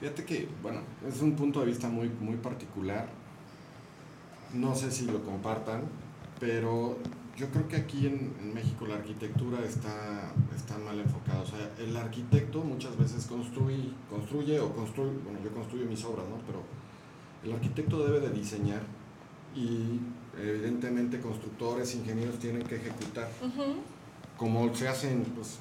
[0.00, 3.08] Fíjate que, bueno, es un punto de vista muy, muy particular.
[4.54, 5.82] No sé si lo compartan,
[6.40, 6.96] pero
[7.36, 11.40] yo creo que aquí en, en México la arquitectura está, está mal enfocada.
[11.42, 16.26] O sea, el arquitecto muchas veces construye, construye o construye, bueno, yo construyo mis obras,
[16.28, 16.36] ¿no?
[16.46, 16.62] Pero
[17.44, 18.82] el arquitecto debe de diseñar
[19.54, 20.00] y
[20.40, 23.28] evidentemente constructores, ingenieros tienen que ejecutar
[24.38, 25.58] como se hacen pues,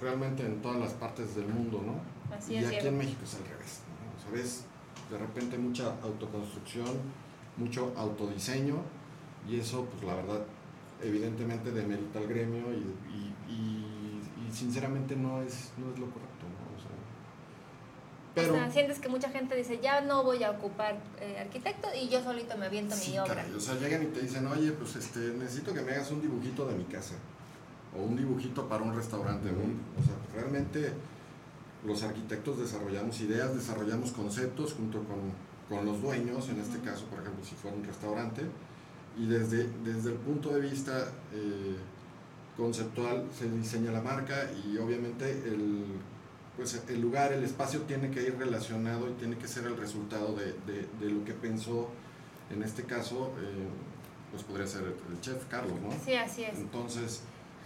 [0.00, 1.94] realmente en todas las partes del mundo, ¿no?
[2.38, 2.88] Así y es, aquí Diego.
[2.88, 4.16] en México es al revés, ¿no?
[4.16, 4.64] O sea, ves
[5.10, 6.86] de repente mucha autoconstrucción,
[7.56, 8.76] mucho autodiseño
[9.48, 10.44] y eso pues la verdad
[11.02, 16.44] evidentemente demerita al gremio y, y- y- y sinceramente no es, no es lo correcto,
[16.46, 16.76] ¿no?
[16.76, 16.90] O sea,
[18.34, 18.52] pero...
[18.52, 22.08] o sea, sientes que mucha gente dice, ya no voy a ocupar eh, arquitecto y
[22.08, 23.34] yo solito me aviento Sí, mi obra.
[23.34, 26.20] caray, o sea, llegan y te dicen, oye, pues este, necesito que me hagas un
[26.20, 27.14] dibujito de mi casa.
[27.96, 29.48] O un dibujito para un restaurante.
[29.50, 30.92] un- o sea, realmente
[31.88, 35.18] los arquitectos desarrollamos ideas, desarrollamos conceptos junto con,
[35.68, 38.42] con los dueños, en este caso, por ejemplo, si fuera un restaurante.
[39.18, 41.76] Y desde, desde el punto de vista eh,
[42.56, 45.84] conceptual se diseña la marca y obviamente el,
[46.56, 50.34] pues el lugar, el espacio tiene que ir relacionado y tiene que ser el resultado
[50.34, 51.88] de, de- de lo que pensó
[52.50, 53.68] En este caso, eh,
[54.30, 55.90] pues podría ser el chef Carlos, ¿no?
[56.02, 56.58] Sí, así es.
[56.58, 57.20] Entonces,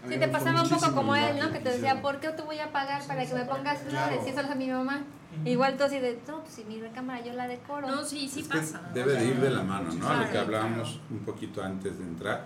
[0.08, 1.52] Sí, te pasaba un poco como él, ¿no?
[1.52, 2.02] Que te decía.
[2.02, 4.08] ¿por qué te voy a pagar para que me pongas Claro.
[4.10, 4.26] flores?
[4.26, 5.04] Y eso lo hace mi mamá.
[5.44, 7.88] Igual tú así de, no, pues si mi recámara yo la decoro.
[7.88, 8.82] No, sí, sí Es que pasa.
[8.92, 10.08] debe de ir de la mano, ¿no?
[10.08, 12.44] A lo que hablábamos un poquito antes de entrar,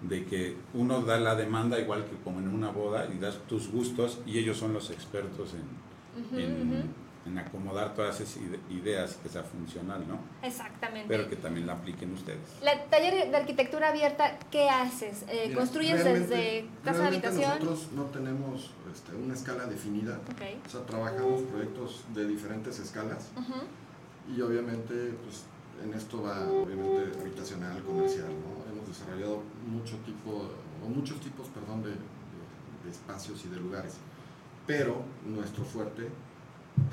[0.00, 3.70] de que uno da la demanda igual que como en una boda y das tus
[3.70, 7.03] gustos y ellos son los expertos en, en.
[7.26, 10.18] En acomodar todas esas ide- ideas que sea funcional, ¿no?
[10.46, 11.08] Exactamente.
[11.08, 12.38] Pero que también la apliquen ustedes.
[12.62, 15.22] La taller de arquitectura abierta, ¿qué haces?
[15.28, 17.58] Eh, Mira, ¿Construyes desde casa realmente habitación?
[17.64, 20.20] Nosotros no tenemos este, una escala definida.
[20.30, 20.42] Ok.
[20.66, 24.34] O sea, trabajamos proyectos de diferentes escalas Ujú.
[24.36, 25.44] y obviamente pues,
[25.82, 28.28] en esto va obviamente habitacional, comercial.
[28.28, 28.70] ¿no?
[28.72, 30.50] Hemos desarrollado mucho tipo,
[30.84, 33.94] o muchos tipos perdón, de, de- de espacios y de lugares.
[34.66, 36.08] Pero nuestro fuerte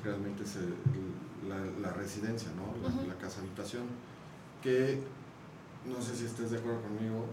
[0.03, 0.75] realmente es el-
[1.47, 2.75] la, la residencia, ¿no?
[2.87, 3.07] la, Ujú.
[3.07, 3.83] la casa habitación,
[4.61, 5.01] que
[5.85, 7.25] no sé si estés de acuerdo conmigo,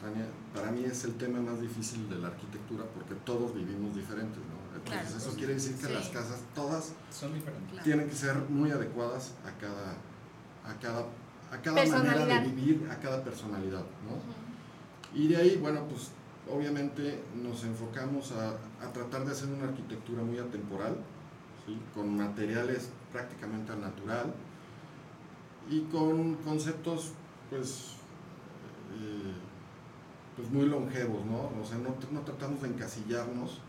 [0.00, 4.38] Tania, para mí es el tema más difícil de la arquitectura porque todos vivimos diferentes,
[4.38, 4.76] ¿no?
[4.76, 5.16] Entonces Claro.
[5.26, 5.92] eso quiere decir que Sí.
[5.92, 7.70] las casas todas Son diferentes.
[7.70, 7.84] Claro.
[7.84, 9.92] tienen que ser muy adecuadas a cada,
[10.64, 11.06] a cada,
[11.50, 14.12] a cada manera de vivir, a cada personalidad, ¿no?
[14.16, 15.14] Ujú.
[15.14, 16.10] Y de ahí, bueno, pues
[16.48, 18.50] obviamente nos enfocamos a,
[18.84, 20.98] a tratar de hacer una arquitectura muy atemporal,
[21.66, 21.78] ¿sí?
[21.94, 24.32] con materiales prácticamente al natural
[25.68, 27.12] y con conceptos,
[27.50, 27.94] pues,
[29.00, 29.32] eh,
[30.36, 31.50] pues muy longevos, ¿no?
[31.60, 33.60] O sea, no, no tratamos de encasillarnos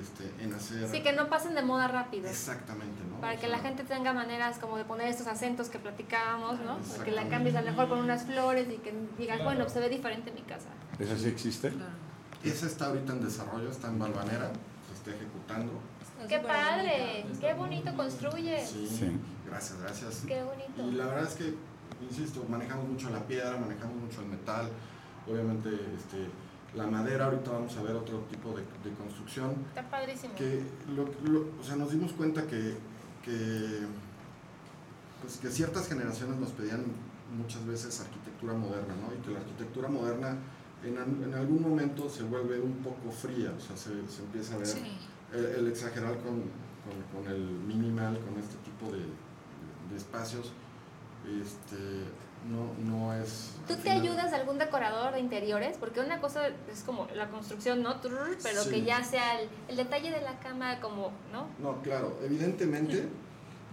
[0.00, 0.88] este, en hacer...
[0.88, 2.26] Sí, que no pasen de moda rápido.
[2.26, 3.20] Exactamente, ¿no?
[3.20, 6.58] Para O que sea, la gente tenga maneras como de poner estos acentos que platicábamos,
[6.60, 6.78] ¿no?
[6.78, 9.44] Para que la cambies a lo mejor con unas flores y que digas, Claro.
[9.56, 10.68] bueno, se ve diferente en mi casa.
[10.98, 11.68] ¿Eso sí existe?
[11.68, 11.92] Claro.
[12.42, 14.50] Ese está ahorita en desarrollo, está en Balvanera,
[14.88, 15.72] se está ejecutando.
[16.28, 17.24] ¡Qué padre!
[17.40, 18.64] ¡Qué bonito construye!
[18.64, 19.10] Sí, Sí.
[19.46, 20.22] gracias, gracias.
[20.26, 20.82] ¡Qué bonito!
[20.90, 21.54] Y la verdad es que,
[22.08, 24.68] insisto, manejamos mucho la piedra, manejamos mucho el metal,
[25.28, 26.28] obviamente este,
[26.76, 30.34] la madera, ahorita vamos a ver otro tipo de, de construcción, Está padrísimo.
[30.34, 30.62] que
[30.94, 32.76] lo, lo- o sea, nos dimos cuenta que,
[33.24, 33.86] que,
[35.22, 36.84] pues, que ciertas generaciones nos pedían
[37.36, 39.14] muchas veces arquitectura moderna, ¿no?
[39.14, 40.36] Y que la arquitectura moderna
[40.84, 44.54] en, al- en algún momento se vuelve un poco fría, o sea, se, se empieza
[44.54, 44.80] a ver Sí.
[45.34, 49.00] El, el exagerar con, con- con el minimal, con este tipo de,
[49.90, 50.52] de espacios,
[51.26, 51.76] este,
[52.48, 53.52] no, no es...
[53.66, 55.76] ¿Tú te final- ayudas de algún decorador de interiores?
[55.78, 58.00] Porque una cosa es como la construcción, ¿no?
[58.02, 58.70] Pero Sí.
[58.70, 61.46] que ya sea el, el detalle de la cama, como, ¿no?
[61.58, 63.08] No, claro, evidentemente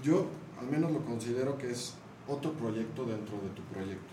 [0.02, 0.28] yo
[0.60, 1.96] al menos lo considero que es
[2.28, 4.06] otro proyecto dentro de tu proyecto.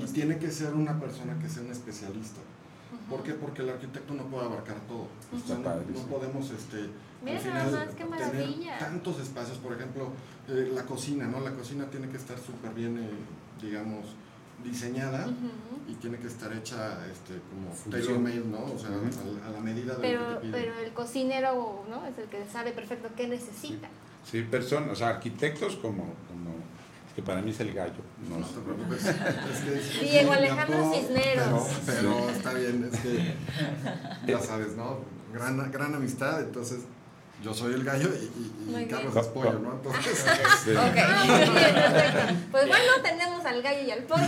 [0.00, 2.40] Y tiene que ser una persona que sea un especialista.
[3.10, 3.32] ¿Por qué?
[3.34, 5.06] Porque el arquitecto no puede abarcar todo.
[5.34, 6.06] O sea, no, sí.
[6.08, 6.88] podemos este,
[7.24, 8.78] Mira al final más, qué tener maravilla.
[8.78, 9.58] tantos espacios.
[9.58, 10.08] Por ejemplo,
[10.48, 11.40] eh, la cocina, ¿no?
[11.40, 13.10] La cocina tiene que estar súper bien, eh,
[13.60, 14.06] digamos,
[14.64, 15.26] diseñada
[15.88, 17.90] y tiene que estar hecha este, como Función.
[18.22, 18.64] tailor-made, ¿no?
[18.74, 20.52] O sea, a, a la medida de lo Pero, que te piden.
[20.52, 22.06] pero el cocinero, ¿no?
[22.06, 23.88] Es el que sabe perfecto qué necesita.
[24.24, 26.50] Sí, personas, o sea, arquitectos como, como
[27.20, 28.02] que para mí es el gallo.
[28.28, 29.04] No, No te preocupes.
[29.06, 31.68] Es que es- es Diego Alejandro Cisneros.
[31.86, 33.34] Pero, pero está bien, es que
[34.26, 34.98] ya sabes, ¿no?
[35.32, 36.80] Gran, gran amistad, entonces
[37.42, 39.72] yo soy el gallo y, y- y Muy Carlos es pollo, ¿no?
[39.74, 40.18] Entonces,
[40.64, 40.70] Sí.
[40.76, 42.34] Ah, muy bien, perfecto.
[42.50, 44.24] Pues bueno, tenemos al gallo y al pollo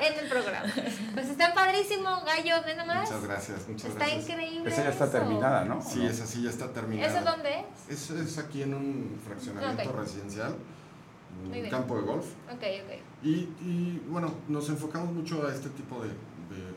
[0.00, 0.66] en el programa.
[1.14, 3.10] Pues está padrísimo, gallo, ve nomás.
[3.10, 4.28] muchas gracias, muchas Está gracias.
[4.30, 4.70] increíble.
[4.70, 5.12] Esa ya está eso.
[5.12, 5.82] terminada, ¿no?
[5.82, 7.08] Sí, esa sí ya está terminada.
[7.20, 8.10] ¿Eso dónde es?
[8.10, 10.54] Es, es aquí en un fraccionamiento residencial,
[11.44, 12.26] un campo de golf.
[12.50, 13.24] Ok, ok.
[13.24, 13.30] Y,
[13.60, 16.08] y, bueno, nos enfocamos mucho a este tipo de...
[16.08, 16.72] de-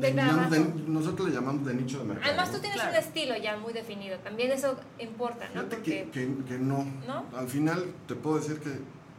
[0.00, 2.26] De de- nosotros le llamamos de nicho de mercado.
[2.28, 2.54] Además ¿no?
[2.56, 2.90] tú tienes Claro.
[2.98, 4.18] un estilo ya muy definido.
[4.18, 5.52] También eso importa, ¿no?
[5.52, 6.84] Fíjate Porque que, que, que no.
[7.06, 7.24] ¿No?
[7.36, 8.70] Al final te puedo decir que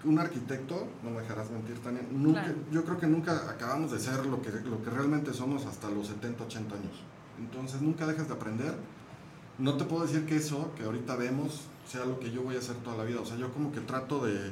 [0.08, 2.58] un arquitecto, no me dejarás mentir, Tania, nunca, Claro.
[2.72, 6.08] yo creo que nunca acabamos de ser lo que, lo que realmente somos hasta los
[6.08, 7.02] 70, 80 años.
[7.40, 8.74] Entonces nunca dejas de aprender.
[9.58, 12.60] No te puedo decir que eso que ahorita vemos sea lo que yo voy a
[12.60, 13.22] hacer toda la vida.
[13.22, 14.52] O sea, yo como que trato de,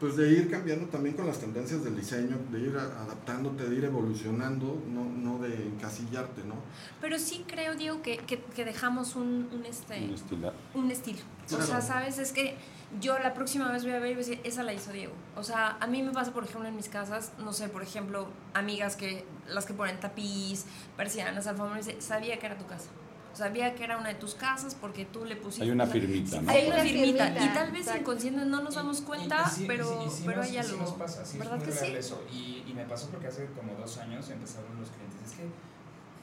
[0.00, 3.84] pues de ir cambiando también con las tendencias del diseño, de ir adaptándote, de ir
[3.84, 6.54] evolucionando, no, no de encasillarte, ¿no?
[7.00, 10.52] Pero sí creo, Diego, que, que, que dejamos un, un, este, Un estilo.
[10.74, 11.20] un estilo.
[11.46, 12.18] O sea, ¿sabes?
[12.18, 12.56] Es que
[13.00, 15.12] yo la próxima vez voy a ver y voy a decir, esa la hizo Diego.
[15.36, 18.28] O sea, a mí me pasa, por ejemplo, en mis casas, no sé, por ejemplo,
[18.54, 20.64] amigas que, las que ponen tapiz,
[20.96, 22.88] persianas, alfombras, sabía que era tu casa.
[23.34, 25.64] Sabía que era una de tus casas porque tú le pusiste...
[25.64, 26.50] Hay una firmita, ¿no?
[26.50, 27.28] Hay una firmita.
[27.44, 28.00] Y tal vez exacto.
[28.00, 30.58] inconsciente no nos damos Y- y- cuenta, y pero, sí- sí pero nos- hay sí
[30.58, 30.76] algo.
[30.82, 32.24] nos pasa, sí, ¿Verdad es que muy real eso.
[32.32, 35.18] Y, y me pasó porque hace como dos años empezaron los clientes.
[35.26, 35.44] Es que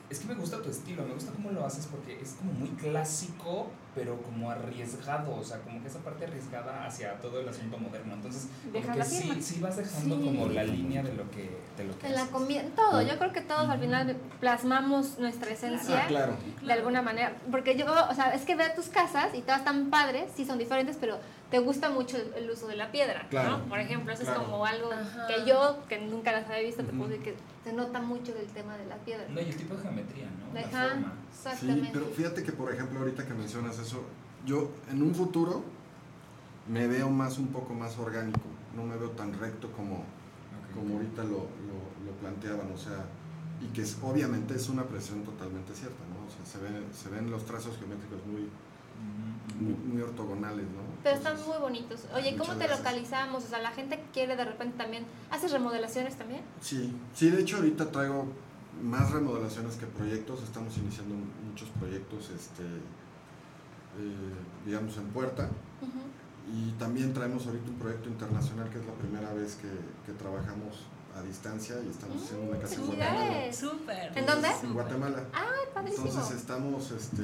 [0.10, 2.70] Es que me gusta tu estilo, me gusta cómo lo haces porque es como muy
[2.70, 7.78] clásico, pero como arriesgado, o sea, como que esa parte arriesgada hacia todo el asunto
[7.78, 8.14] moderno.
[8.16, 10.24] Entonces, como que la sí, sí vas dejando Sí.
[10.26, 12.26] como la línea de lo que, de lo que la
[12.76, 13.02] todo.
[13.02, 16.04] Yo creo que todos al final plasmamos nuestra esencia.
[16.04, 16.36] Ah, claro.
[16.62, 17.36] de alguna manera.
[17.52, 20.58] Porque yo, o sea, es que veo tus casas y todas están padres, sí son
[20.58, 21.18] diferentes, pero
[21.50, 23.60] te gusta mucho el, el uso de la piedra, Claro.
[23.60, 23.66] ¿no?
[23.66, 24.42] Por ejemplo, eso Claro.
[24.42, 25.28] es como algo Ajá.
[25.28, 28.48] que yo, que nunca las había visto, te puedo decir que se nota mucho del
[28.48, 29.26] tema de la piedra.
[29.30, 30.54] No, y el tipo de geometría, ¿no?
[30.60, 31.14] La Ajá, forma.
[31.32, 31.86] exactamente.
[31.86, 33.85] Sí, pero fíjate que por ejemplo ahorita que mencionas eso,
[34.46, 35.64] yo en un futuro
[36.70, 38.40] me veo más un poco más orgánico,
[38.76, 40.04] no me veo tan recto como,
[40.74, 41.30] como ahorita lo,
[41.70, 43.06] lo, lo planteaban, o sea,
[43.62, 46.26] y que es- obviamente es una presión totalmente cierta, ¿no?
[46.26, 48.50] O sea, se, ve- se ven los trazos geométricos muy,
[49.60, 50.82] muy, ortogonales, ¿no?
[51.04, 52.06] Pero están muy bonitos.
[52.16, 52.80] Oye, ¿cómo te gracias.
[52.80, 53.44] localizamos?
[53.44, 55.06] O sea, la gente quiere de repente también.
[55.32, 56.42] ¿Haces remodelaciones también?
[56.62, 58.26] Sí, sí, de hecho ahorita traigo
[58.84, 61.16] más remodelaciones que proyectos, estamos iniciando
[61.48, 62.64] muchos proyectos, este,
[64.66, 65.50] digamos, en puerta.
[66.54, 69.68] Y también traemos ahorita un proyecto internacional que es la primera vez que,
[70.06, 70.86] que trabajamos
[71.18, 73.12] a distancia y estamos haciendo una casa en Guatemala.
[73.18, 73.56] felicidades.
[73.58, 74.18] Súper.
[74.18, 74.48] ¿En dónde?
[74.64, 75.24] En Guatemala.
[75.34, 76.06] Ay, padrísimo.
[76.08, 77.24] Entonces estamos este,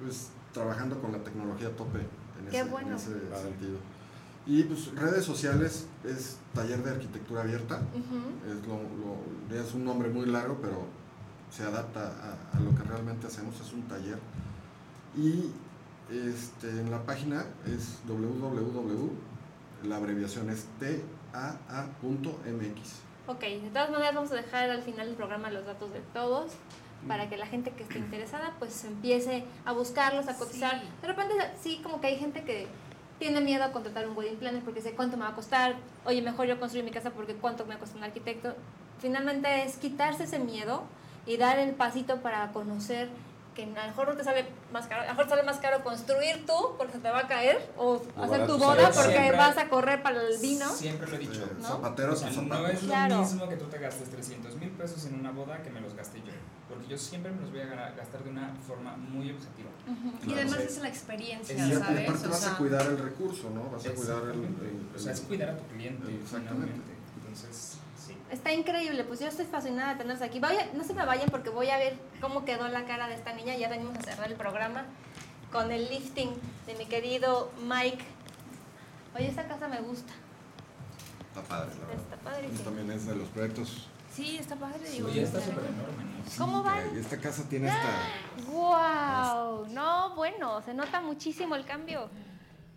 [0.00, 2.88] pues, trabajando con la tecnología a tope en Qué ese, bueno.
[2.88, 3.06] en ese
[3.42, 3.78] sentido.
[4.46, 7.82] Y pues redes sociales es taller de arquitectura abierta.
[8.48, 10.86] Es, lo, lo- es un nombre muy largo, pero
[11.50, 14.18] se adapta a, a lo que realmente hacemos, es un taller.
[15.16, 15.50] Y
[16.10, 19.10] este, en la página es www,
[19.84, 20.66] la abreviación es
[21.32, 22.28] taa.mx.
[23.26, 26.52] Ok, de todas maneras vamos a dejar al final del programa los datos de todos
[27.06, 30.80] para que la gente que esté interesada pues empiece a buscarlos, a cotizar.
[30.80, 30.86] Sí.
[31.02, 32.66] De repente sí como que hay gente que
[33.18, 36.22] tiene miedo a contratar un wedding planner porque dice cuánto me va a costar, oye
[36.22, 38.54] mejor yo construir mi casa porque cuánto me cuesta un arquitecto.
[38.98, 40.84] Finalmente es quitarse ese miedo
[41.26, 43.10] y dar el pasito para conocer
[43.58, 45.58] que a lo mejor no te sale más caro, a lo mejor te sale más
[45.58, 49.32] caro construir tú porque se te va a caer o hacer tu boda porque Siempre-
[49.36, 50.68] vas a correr para el vino.
[50.70, 51.44] Siempre lo he dicho.
[51.60, 51.66] ¿no?
[51.66, 53.16] Zapatero O sea, tus no es Claro.
[53.16, 55.94] lo mismo que tú te gastes 300 mil pesos en una boda que me los
[55.94, 56.32] gaste yo.
[56.68, 59.70] Porque yo siempre me los voy a ga- gastar de una forma muy objetiva.
[60.24, 61.78] Y además Entonces, es la experiencia, es- Y ¿sabes?
[61.82, 63.70] aparte O vas sea, a cuidar el recurso, ¿no?
[63.70, 66.50] Vas a cuidar el, O sea, es cuidar a tu cliente, Exactamente.
[66.54, 66.97] finalmente.
[68.28, 68.34] Sí.
[68.34, 70.40] Está increíble, pues yo estoy fascinada de tenerlos aquí.
[70.40, 73.32] Vaya, no se me vayan porque voy a ver cómo quedó la cara de esta
[73.32, 73.56] niña.
[73.56, 74.84] Ya venimos a cerrar el programa
[75.52, 76.30] con el lifting
[76.66, 78.04] de mi querido Mike.
[79.16, 80.12] Oye, esta casa me gusta.
[81.28, 82.02] Está padre, la verdad.
[82.02, 82.60] Está padrísimo.
[82.64, 83.88] También es de los proyectos.
[84.12, 85.08] Sí, está padre, digo.
[85.08, 85.44] Oye, está ve.
[85.44, 86.18] súper enorme, ¿no?
[86.38, 86.76] ¿Cómo va?
[86.94, 88.50] Y esta casa tiene esta...
[88.50, 89.66] ¡Wow!
[89.68, 92.10] No, bueno, se nota muchísimo el cambio.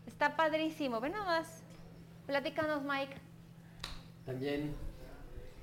[0.06, 0.99] Está padrísimo.
[0.99, 1.64] Ven nada más.
[2.28, 3.18] Platícanos, Mike.
[4.26, 4.76] También,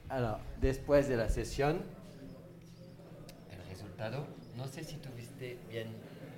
[0.08, 1.82] alors, después de la sesión,
[3.50, 5.88] el resultado, no sé si tuviste bien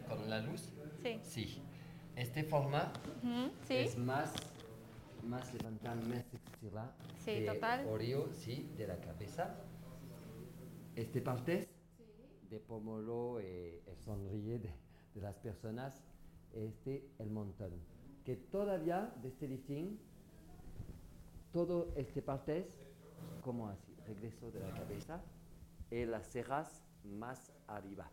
[0.09, 0.73] con la luz.
[1.03, 1.19] Sí.
[1.23, 1.63] Sí.
[2.17, 2.93] Este forma
[3.67, 3.75] Sí.
[3.77, 4.33] es más,
[5.25, 6.93] más levantar, más estirar
[7.25, 7.87] Sí, de total.
[7.87, 9.55] Oreo, sí, de la cabeza.
[10.97, 11.69] Este parte
[12.51, 13.45] de pomolo y
[13.87, 14.75] el sonríe de,
[15.15, 16.03] de las personas,
[16.53, 17.71] este el montón.
[18.25, 19.99] Que todavía de este lifting,
[21.53, 22.80] todo este parte es
[23.43, 25.21] como así, regreso de la cabeza
[25.91, 28.11] y las cejas más arriba.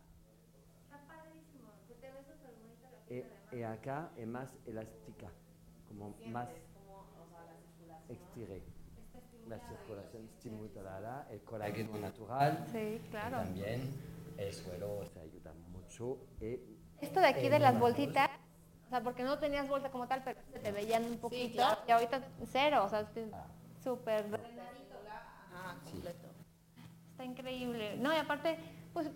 [3.10, 5.28] Y, y acá es más elástica,
[5.88, 6.48] como más
[8.08, 8.62] estiré.
[9.46, 12.66] La circulación estimulada, el colágeno natural.
[12.70, 13.38] Sí, claro.
[13.38, 13.80] También
[14.36, 16.18] el suelo se ayuda mucho.
[16.40, 16.60] Y
[17.00, 18.30] Esto de aquí de las bolsitas,
[18.86, 21.62] o sea, porque no tenías bolsa como tal, pero se te veían un poquito.
[21.86, 23.30] Y ahorita cero, o sea, es que
[25.90, 26.12] súper.
[26.12, 26.18] Sí.
[27.12, 27.96] Está increíble.
[27.98, 28.56] No, y aparte,
[28.92, 29.10] pues,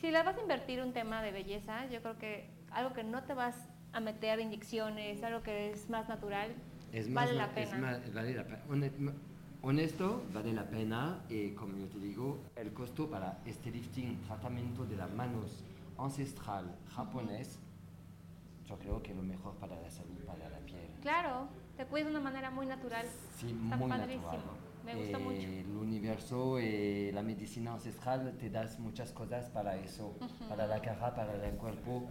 [0.00, 3.22] si le vas a invertir un tema de belleza, yo creo que algo que no
[3.24, 3.56] te vas
[3.92, 6.54] a meter inyecciones, algo que es más natural,
[6.92, 7.78] Es más, vale la es pena.
[7.78, 9.12] más- vale la pena.
[9.62, 14.86] Honesto, vale la pena y como yo te digo, el costo para este lifting, tratamiento
[14.86, 15.62] de las manos
[15.98, 17.58] ancestral japonés,
[18.66, 20.88] yo creo que lo mejor para la salud, para la piel.
[21.02, 23.04] Claro, te cuidas de una manera muy natural.
[23.36, 24.22] Sí, Está muy padrísimo.
[24.32, 24.56] natural.
[24.92, 25.46] Me gusta Eh, mucho.
[25.70, 30.16] El universo y la medicina ancestral te das muchas cosas para eso,
[30.48, 32.08] para la cara, para el cuerpo.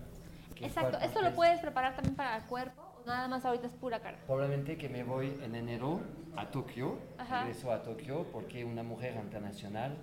[0.61, 3.67] Exacto, cuerpo ¿esto lo es- puedes preparar también para el cuerpo o nada más ahorita
[3.67, 4.17] es pura cara?
[4.25, 6.01] Probablemente que me voy en enero
[6.35, 7.43] a Tokio, Ajá.
[7.43, 9.97] regreso a Tokio porque una mujer internacional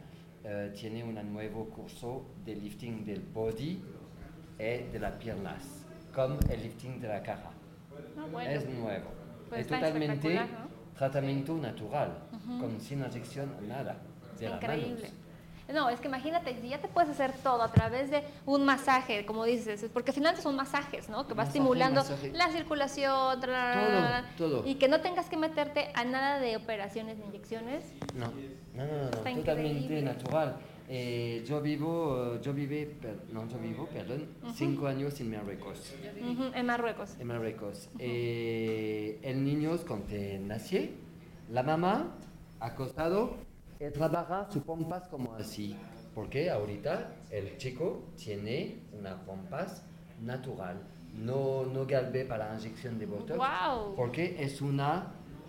[0.45, 3.83] eh, tiene un nuevo curso de lifting del body
[4.59, 4.63] y
[4.93, 7.51] de las piernas, como el lifting de la cara.
[8.17, 8.51] No, bueno.
[8.51, 9.11] Es nuevo.
[9.49, 10.47] Pues es totalmente ¿no?
[10.97, 12.17] tratamiento natural,
[12.61, 13.99] con sin inyección, nada.
[14.39, 15.11] De Increíble.
[15.75, 19.27] No, es que imagínate, si ya te puedes hacer todo a través de un masaje,
[19.27, 21.27] como dices, es porque al final son masajes, ¿no?
[21.27, 22.31] Que va Masaje, estimulando masaje.
[22.33, 24.69] la circulación, tra, Todo, todo.
[24.69, 27.83] y que no tengas que meterte a nada de operaciones, de inyecciones.
[28.15, 28.27] No,
[28.77, 30.03] no, no, no, Está totalmente increíble.
[30.03, 30.57] natural.
[30.89, 35.95] Eh, yo vivo, yo vive, per- no, yo vivo, perdón, cinco años en Marruecos.
[36.55, 37.17] En Marruecos.
[37.19, 37.89] En Marruecos.
[37.99, 40.07] Eh, el niño, cuando
[40.43, 40.83] nació,
[41.51, 42.15] la mamá
[42.61, 43.37] acostado
[43.81, 45.77] y trabaja sus pompas como así.
[46.15, 49.85] Porque ahorita el chico tiene una pompas
[50.23, 50.77] natural,
[51.15, 53.37] no, no galbe para inyección de botox.
[53.39, 53.95] Wow.
[53.95, 54.81] Porque es un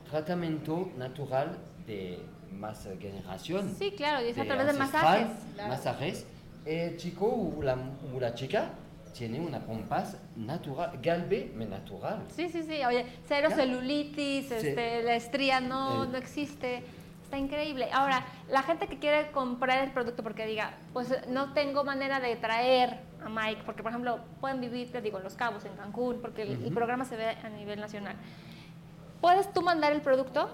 [0.10, 2.20] tratamiento natural de
[2.52, 3.74] más generación.
[3.78, 5.28] Sí, claro, y es a través de masajes.
[5.68, 6.26] masajes.
[6.66, 7.78] El chico o la,
[8.14, 8.72] o la chica
[9.14, 12.26] tiene una pompas natural, galbe, me natural.
[12.30, 12.84] Sí, sí, sí.
[12.86, 13.56] Oye, cero Ya.
[13.56, 16.84] celulitis, este, la estría no, El- no existe.
[17.28, 17.90] Está increíble.
[17.92, 22.38] Ahora, la gente que quiere comprar el producto porque diga, pues no tengo manera de
[22.38, 26.20] traer a Mike, porque por ejemplo pueden vivir, te digo, en Los Cabos, en Cancún,
[26.22, 26.74] porque el, el Ujú.
[26.76, 28.16] programa se ve a nivel nacional.
[29.20, 30.50] ¿Puedes tú mandar el producto?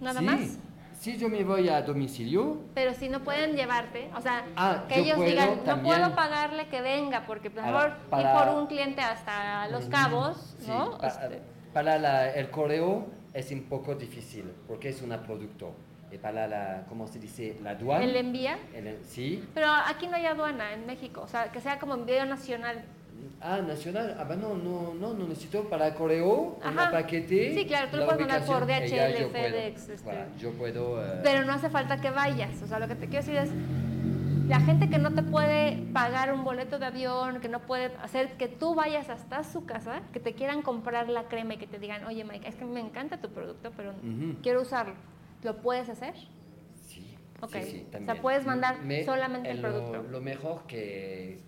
[0.00, 0.58] Nada sí, más.
[1.00, 5.00] Si yo me voy a domicilio, Pero si no pueden llevarte, o sea, Ah, que
[5.00, 9.00] ellos digan, no puedo pagarle que venga, porque por Para- favor, ir por un cliente
[9.02, 10.96] hasta Los Cabos, sí, ¿no?
[11.02, 11.42] Este,
[11.72, 15.74] para la- el correo es un poco difícil porque es un producto.
[16.14, 17.56] Y para la, ¿cómo se dice?
[17.62, 18.04] La aduana.
[18.04, 18.56] ¿Él envía?
[18.72, 19.42] el- sí.
[19.52, 22.84] Pero aquí no hay aduana en México, o sea, que sea como envío nacional.
[23.40, 24.16] Ah, nacional.
[24.18, 26.90] Ah, bah, no, no, no, necesito para el correo, un Ajá.
[26.92, 27.52] paquete.
[27.54, 29.44] Sí, claro, tú lo puedes mandar por DHL, yo puedo.
[29.44, 30.24] FedEx, este.
[30.38, 31.04] Yo puedo.
[31.04, 33.50] eh, Pero no hace falta que vayas, o sea, lo que te quiero decir es,
[34.48, 38.34] la gente que no te puede pagar un boleto de avión, que no puede hacer
[38.36, 41.78] que tú vayas hasta su casa, que te quieran comprar la crema y que te
[41.80, 43.92] digan, oye Mike, es que me encanta tu producto, pero
[44.42, 44.94] quiero usarlo.
[45.44, 46.14] ¿Lo puedes hacer?
[46.86, 47.52] Sí, Ok.
[47.52, 48.22] sí, sí, O sea, también.
[48.22, 50.02] puedes mandar Me- solamente el lo- producto.
[50.10, 51.38] Lo mejor que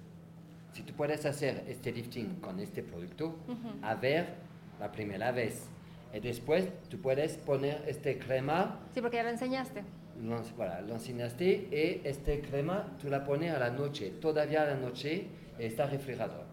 [0.73, 3.71] si tú puedes hacer este lifting con este producto, Ujú.
[3.83, 4.35] a ver
[4.79, 5.69] la primera vez.
[6.13, 9.83] Y después tú puedes poner este crema, Sí, porque ya lo enseñaste.
[10.23, 14.67] lo, voilà, lo enseñaste, y este crema tú la pones a la noche, todavía a
[14.67, 15.29] la noche
[15.59, 16.45] está refrigerador.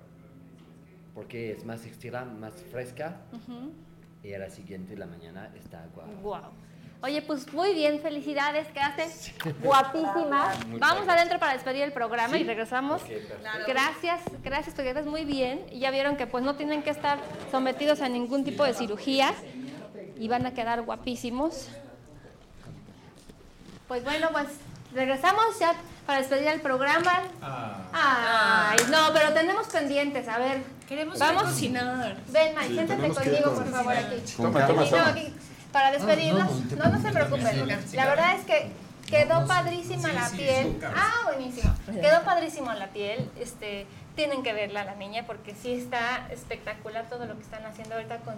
[1.14, 3.72] Porque es más extra, más fresca, Ujú.
[4.24, 6.06] y a la siguiente, la mañana, está agua.
[6.22, 6.52] Wow.
[7.04, 9.10] Oye, pues muy bien, felicidades, quedaste
[9.62, 10.54] guapísima.
[10.68, 12.46] Muchas Vamos adentro para despedir el programa y Sí.
[12.46, 13.02] regresamos.
[13.68, 15.66] Gracias, gracias, te quedas muy bien.
[15.70, 17.18] Y ya vieron que pues no tienen que estar
[17.52, 19.34] sometidos a ningún tipo de cirugía
[20.18, 21.68] y van a quedar guapísimos.
[23.90, 24.48] Pues bueno, pues
[24.94, 25.74] regresamos ya
[26.06, 27.22] para despedir el programa.
[27.92, 30.62] Ay, no, pero tenemos pendientes, a ver.
[30.88, 31.44] Queremos Vamos.
[31.44, 32.16] cocinar.
[32.30, 34.24] Ven, Mike, Sí, siéntate conmigo, por favor, aquí.
[34.38, 35.10] Toma, toma, Sí, no, toma.
[35.10, 35.34] aquí,
[35.74, 37.68] para despedirnos, no, no se preocupen.
[37.68, 38.72] La verdad es que
[39.08, 40.80] quedó padrísima la piel.
[40.96, 41.74] Ah, buenísimo.
[41.86, 43.30] Quedó padrísima la piel.
[43.38, 47.96] Este, tienen que verla la niña porque sí está espectacular todo lo que están haciendo
[47.96, 48.36] ahorita con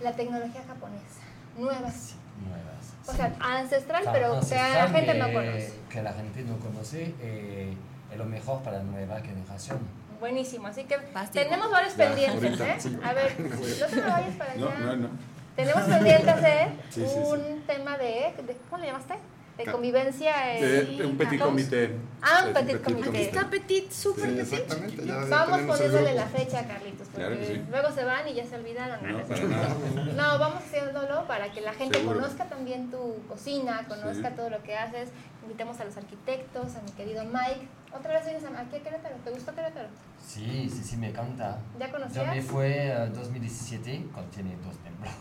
[0.00, 1.20] la tecnología japonesa.
[1.58, 2.14] Nuevas.
[2.46, 3.08] Nuevas.
[3.08, 5.74] O sea, ancestral, pero que la gente no conoce.
[5.90, 7.74] Que la gente no conoce eh,
[8.12, 9.78] es lo mejor para la nueva generación.
[10.20, 10.68] Buenísimo.
[10.68, 10.98] Así que
[11.32, 12.80] tenemos varios Ya, pendientes, ahorita, ¿eh?
[12.80, 12.98] sí.
[13.02, 14.60] A ver, no te me vayas para allá.
[14.60, 15.35] No, no, no.
[15.56, 17.18] Tenemos pendiente hacer Sí, sí, sí.
[17.18, 19.14] un tema de, de- ¿cómo le llamaste?
[19.56, 20.34] De convivencia.
[20.60, 21.90] De, de un petit comité.
[22.20, 23.22] Ah, un petit comité.
[23.22, 24.52] Está petit, súper Sí, petit.
[24.52, 25.02] exactamente.
[25.30, 27.62] Vamos poniéndole la fecha, Carlitos, porque Claro que sí.
[27.70, 28.98] luego se van y ya se olvidaron.
[29.02, 29.24] No, ¿no?
[29.24, 29.68] para nada.
[30.14, 32.16] No, vamos haciéndolo para que la gente Seguro.
[32.20, 34.36] conozca también tu cocina, conozca Sí.
[34.36, 35.08] todo lo que haces.
[35.42, 37.66] Invitemos a los arquitectos, a mi querido Mike.
[37.94, 39.14] Otra vez vienes a- aquí a Querétaro.
[39.24, 39.88] ¿Te gustó Querétaro?
[40.26, 41.58] Sí, sí, sí, me encanta.
[41.78, 42.44] ¿Ya Yo me conocías?
[42.46, 45.12] fue en 2017 cuando tiene dos templos.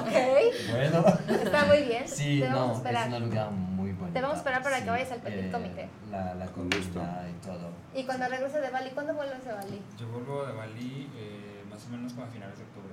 [0.00, 1.04] ok, Bueno,
[1.42, 2.06] está muy bien.
[2.06, 3.08] sí, Te vamos a no, esperar.
[3.08, 4.12] es un lugar muy bonito.
[4.14, 5.88] Te vamos a esperar para que vayas al petit comité.
[6.10, 7.70] La, la comida y todo.
[7.94, 9.82] Y cuando regreses de Bali, ¿cuándo vuelves de Bali?
[9.98, 12.89] Yo vuelvo de Bali eh, más o menos como a finales de octubre.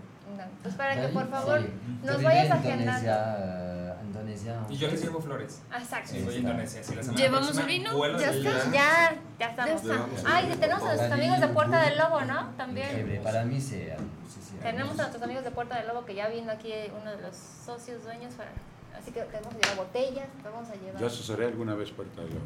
[0.64, 1.68] Pues para que por favor sí.
[2.04, 3.00] nos vayas agendando.
[3.10, 4.56] Indonesia, Indonesia.
[4.70, 5.62] Y yo les llevo flores.
[5.72, 6.10] Ah, Exacto.
[6.12, 6.84] Si voy a Indonesia.
[6.84, 8.18] Si la semana ¿Llevamos próxima el vino?
[8.20, 8.72] ¿Ya está?
[8.72, 9.84] Ya, ya estamos.
[9.84, 12.50] Llevamos el Ay, tenemos a nuestros amigos de Puerta del Lobo, ¿no?
[12.58, 13.22] También.
[13.24, 13.88] Para mí sí.
[14.30, 17.12] sí, sí, Tenemos a nuestros amigos de Puerta del Lobo que ya vino aquí uno
[17.12, 18.34] de los socios dueños.
[18.34, 18.52] para-
[19.00, 21.00] Así que te vamos a llevar botellas, te vamos a llevar.
[21.00, 22.42] Yo asesoré alguna vez Puerta de Lobo.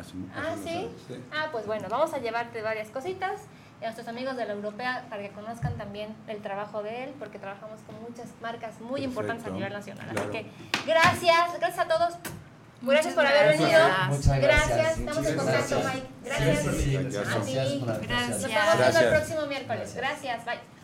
[0.00, 0.68] Hace, mu- hace Ah, ¿sí?
[0.70, 1.14] años, sí.
[1.30, 3.42] Ah, pues bueno, vamos a llevarte varias cositas.
[3.84, 7.38] A nuestros amigos de la Europea para que conozcan también el trabajo de él, porque
[7.38, 9.08] trabajamos con muchas marcas muy Perfecto.
[9.10, 10.06] importantes a nivel nacional.
[10.06, 10.22] Claro.
[10.22, 10.50] Así que
[10.86, 12.14] gracias, gracias a todos.
[12.80, 13.80] Gracias por haber venido.
[14.08, 14.68] Muchas gracias.
[14.68, 15.80] Gracias, estamos en contacto.
[15.84, 16.06] Mike.
[16.24, 16.58] Gracias.
[16.62, 17.26] Sí, sí, Gracias.
[17.28, 17.86] Nos invitación.
[18.08, 18.44] Gracias.
[18.44, 19.94] estamos viendo el próximo miércoles.
[19.94, 20.44] Gracias.
[20.44, 20.83] Gracias, bye.